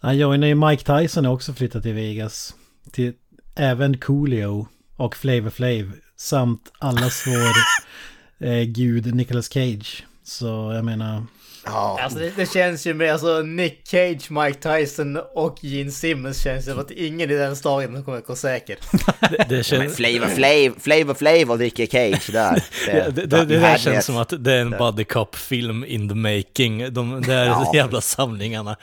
[0.00, 2.54] Han joinar ju Mike Tyson har också flyttat till Vegas.
[2.92, 3.12] Till
[3.54, 4.66] även Coolio
[4.96, 5.92] och Flavor Flav.
[6.16, 10.06] Samt allas vår eh, gud Nicolas Cage.
[10.24, 11.22] Så jag menar...
[11.64, 16.42] Ja, Alltså det, det känns ju med alltså Nick Cage, Mike Tyson och Gene Simmons
[16.42, 18.76] känns som att ingen i den staden kommer att gå säker.
[19.30, 22.64] Det, det, känns, Flavor Flav, Flavor Flav och Nicky Cage där.
[22.86, 26.08] det, det, det, det där känns som att det är en buddy cop film in
[26.08, 26.92] the making.
[26.94, 27.70] De där Ja.
[27.74, 28.76] jävla samlingarna.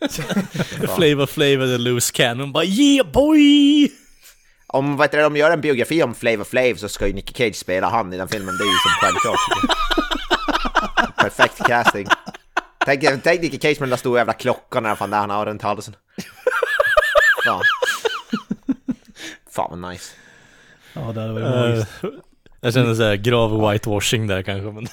[0.96, 3.90] Flavor Flavor the loose cannon bara yeah boy!
[4.66, 7.32] Om vad heter det, de gör en biografi om Flavor Flav så ska ju Nicky
[7.34, 9.38] Cage spela han i den filmen, det är ju som självklart.
[11.22, 12.06] Perfekt casting.
[12.84, 15.46] Tänk, tänk Nicky Cage med den där stora jävla klockan eller fan där han har
[15.46, 15.96] runt halsen.
[17.44, 17.62] Fan.
[19.50, 20.14] Fan vad nice.
[20.94, 21.90] Ja, det hade varit magiskt.
[22.04, 22.10] Eh,
[22.60, 24.86] Jag känner såhär grav whitewashing där kanske men...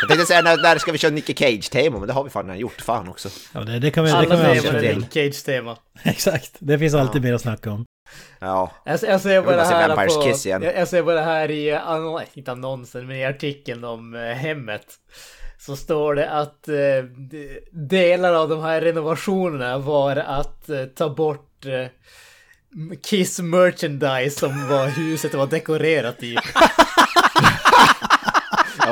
[0.00, 1.98] Jag tänkte säga, när, när ska vi köra Nicky Cage-tema?
[1.98, 3.28] Men det har vi fan redan gjort, fan också.
[3.52, 4.98] Ja, det, det kan vi, Alla det kan vi teman alltid är till.
[4.98, 5.76] Nick Cage-tema.
[6.02, 7.84] Exakt, det finns alltid mer att snacka om.
[8.38, 8.72] Ja.
[8.84, 10.22] Jag, jag ser vill bara här Vampires på...
[10.22, 10.62] Kiss igen.
[10.62, 14.86] Jag, jag ser bara här i, annon- inte annonsen, men i artikeln om eh, hemmet.
[15.58, 16.74] Så står det att eh,
[17.30, 21.86] de- delar av de här renovationerna var att eh, ta bort eh,
[23.02, 26.36] Kiss merchandise som var huset var dekorerat i.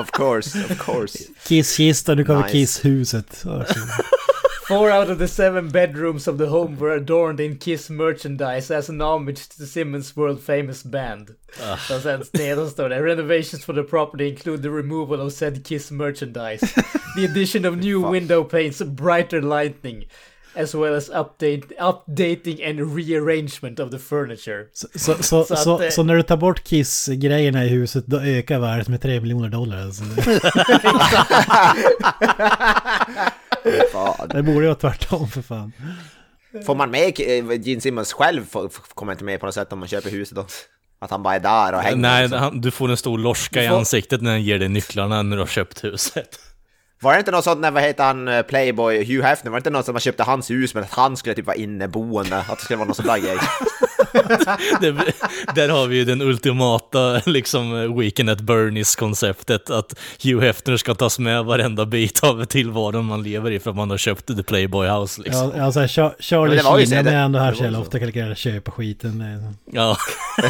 [0.01, 1.18] Of course, of course.
[1.49, 2.53] Kisskistan, nu kommer Nice.
[2.53, 3.45] Kisshuset.
[4.71, 8.89] Four out of the seven bedrooms of the home were adorned in Kiss merchandise as
[8.89, 11.31] an homage to Simmons world famous band.
[11.95, 15.91] Och sen nedan står det Renovations for the property include the removal of said Kiss
[15.91, 16.66] merchandise.
[17.16, 20.05] the addition of new window panes, brighter lighting.
[20.55, 24.66] As well as update, updating and rearrangement of the furniture.
[24.73, 28.07] Så, så, så, Så att, så, eh, så när du tar bort Kiss-grejerna i huset,
[28.07, 29.83] då ökar värdet med 3 miljoner dollar.
[29.83, 30.05] Alltså.
[33.93, 34.29] Fan.
[34.29, 35.73] Det borde ju vara tvärtom för fan.
[36.67, 38.45] Får man med eh, Gene Simmons själv,
[38.95, 40.47] kommer inte med på något sätt om man köper huset då?
[41.01, 42.39] Att han bara är där och hänger Nej, liksom.
[42.41, 45.37] han, du får en stor lorska i får- ansiktet när han ger dig nycklarna när
[45.37, 46.29] du har köpt huset.
[47.03, 49.61] Var det inte något sånt när, vad heter han, eh, Playboy, Hugh Hefner, var det
[49.61, 52.37] inte något som man köpte hans hus men att han skulle typ vara inneboende?
[52.39, 53.37] Att det skulle vara någon sån där grej?
[54.81, 54.93] Det,
[55.55, 61.19] där har vi ju den ultimata liksom Weekend at Bernies-konceptet, att Hugh Hefner ska tas
[61.19, 64.89] med varenda bit av tillvaron man lever i för att man har köpt The Playboy
[64.89, 65.53] House liksom.
[65.57, 67.63] Ja, alltså, Char- Charlie Men det var ju så, Sheen är ändå här det så
[67.63, 69.25] jävla ofta kalkylerar köpa skiten.
[69.73, 69.97] Ja.
[70.37, 70.45] Ja,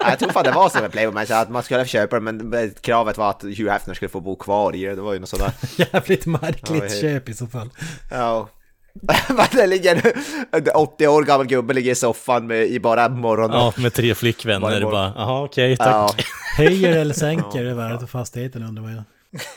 [0.10, 2.20] jag tror fan det var så med Playboy, men så att man skulle köpa det
[2.22, 5.18] men kravet var att Hugh Hefner skulle få bo kvar i det, det var ju
[5.18, 5.52] något sådär.
[5.76, 7.70] Jävligt Ja, märkligt helt- köp i så fall.
[8.10, 8.48] Ja.
[9.52, 10.12] Det ligger
[10.52, 13.50] en 80 år gammal gubbe ligger i soffan med, i bara morgon.
[13.50, 14.90] ja, med tre flickvänner morgon.
[14.90, 15.86] bara, jaha okej, tack.
[15.88, 16.14] Ja.
[16.56, 19.02] Höjer eller sänker det värdet av fastigheten undrar man ju.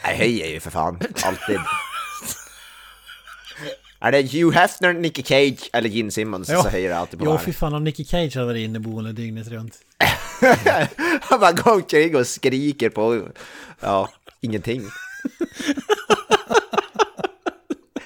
[0.04, 1.00] Nej, höjer ju för fan.
[1.26, 1.60] Alltid.
[4.00, 6.64] Är det Hugh Hefner, Nicky Cage eller Gene Simmons Ja.
[6.64, 7.42] så höjer det alltid på värdet.
[7.46, 9.74] fy fan om Nicky Cage hade varit inneboende dygnet runt.
[11.22, 13.22] Han bara går omkring och skriker på,
[13.80, 14.10] ja,
[14.42, 14.84] ingenting.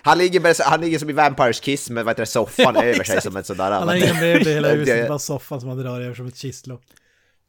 [0.01, 2.75] Han ligger, bara, så- han ligger som i Vampires Kiss med vad heter det, soffan
[2.75, 3.71] Ja, över sig som ett sådär...
[3.71, 6.27] Han har ingen möbler i hela Det- huset, bara soffan som han drar över som
[6.27, 6.81] ett kistlock.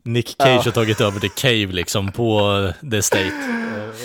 [0.04, 0.62] Nick Cage Ja.
[0.64, 2.50] har tagit över The Cave liksom på
[2.90, 3.32] The Estate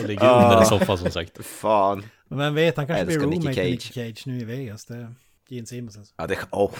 [0.01, 0.43] och- ligger Ja.
[0.43, 1.45] under en soffa som sagt.
[1.45, 2.03] Fan.
[2.27, 3.65] Men vem vet, han kanske blir Nicky roommate med Cage.
[3.71, 4.85] Nicky Cage nu i Vegas.
[4.85, 5.13] Det är
[5.49, 6.13] Gene Simmons alltså.
[6.17, 6.37] Ja, det...
[6.51, 6.71] Oh.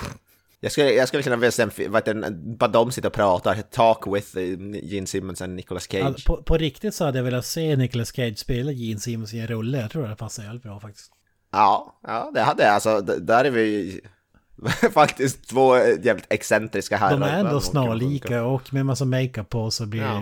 [0.60, 4.44] Jag skulle, jag skulle kunna vilja bara de sitter och pratar, Talk with eh,
[4.84, 6.04] Gene Simmons och Nicolas Cage.
[6.06, 9.40] Alltså, på, på riktigt så hade jag velat se Nicolas Cage spela Gene Simmons i
[9.40, 9.82] en rulle.
[9.82, 11.12] Jag tror det passar jävligt bra faktiskt.
[11.56, 12.74] Ja, ja, det hade jag.
[12.74, 14.02] Alltså, där är vi
[14.94, 17.12] faktiskt två jävligt excentriska herrar.
[17.20, 20.14] De är ändå snarlika och med massa makeup på så blir Ja.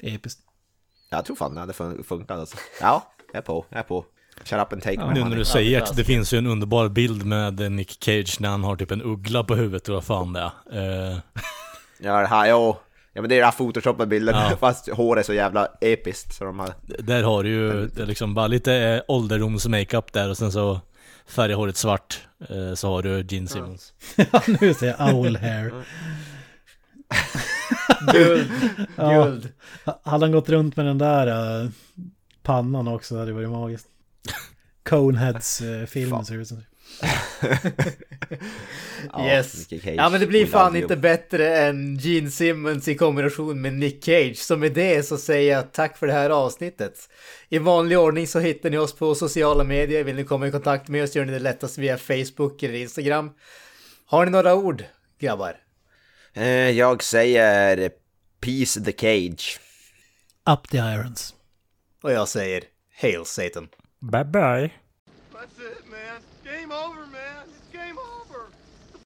[0.00, 0.40] det ju episkt.
[1.10, 2.56] Jag tror fan det hade fun- funkat alltså.
[2.80, 4.04] Ja, jag är på, jag är på.
[4.44, 6.88] Shut up and take my Nu när du säger det, det finns ju en underbar
[6.88, 10.32] bild med Nick Cage när han har typ en uggla på huvudet eller vad fan
[10.32, 11.10] det är.
[11.12, 11.18] Eh,
[11.98, 12.76] Ja, det här, jo.
[13.16, 14.56] Ja men det är den här photoshopade bilden, Ja.
[14.56, 16.74] fast håret är så jävla episkt så de har...
[16.98, 20.80] där har du ju liksom bara lite eh, ålderdoms-makeup där och sen så
[21.26, 22.20] färgar håret svart.
[22.48, 23.92] Eh, så har du Gene Simmons.
[24.32, 25.72] Ja, nu ser jag owl hair.
[28.12, 28.50] Guld,
[28.96, 29.24] Ja.
[29.24, 29.48] guld.
[30.04, 31.70] Hade han gått runt med den där uh,
[32.42, 33.86] pannan också hade det varit magiskt.
[34.88, 36.24] Coneheads-filmen Fan.
[36.24, 36.62] ser ut som.
[39.12, 39.72] Ja, Yes.
[39.72, 44.36] Ja men det blir fan inte bättre än Gene Simmons i kombination med Nick Cage.
[44.36, 47.08] Så med det så säger jag tack för det här avsnittet.
[47.48, 50.04] I vanlig ordning så hittar ni oss på sociala medier.
[50.04, 53.30] Vill ni komma i kontakt med oss gör ni det lättast via Facebook eller Instagram.
[54.06, 54.84] Har ni några ord,
[55.20, 55.56] grabbar?
[56.34, 57.90] Eh, Jag säger
[58.40, 59.60] Peace the Cage.
[60.50, 61.34] Up the irons.
[62.02, 62.64] Och jag säger
[63.00, 63.68] Hail Satan.
[64.00, 64.40] Bye bye.
[65.32, 66.20] That's it, man.
[66.64, 67.33] Game over, man.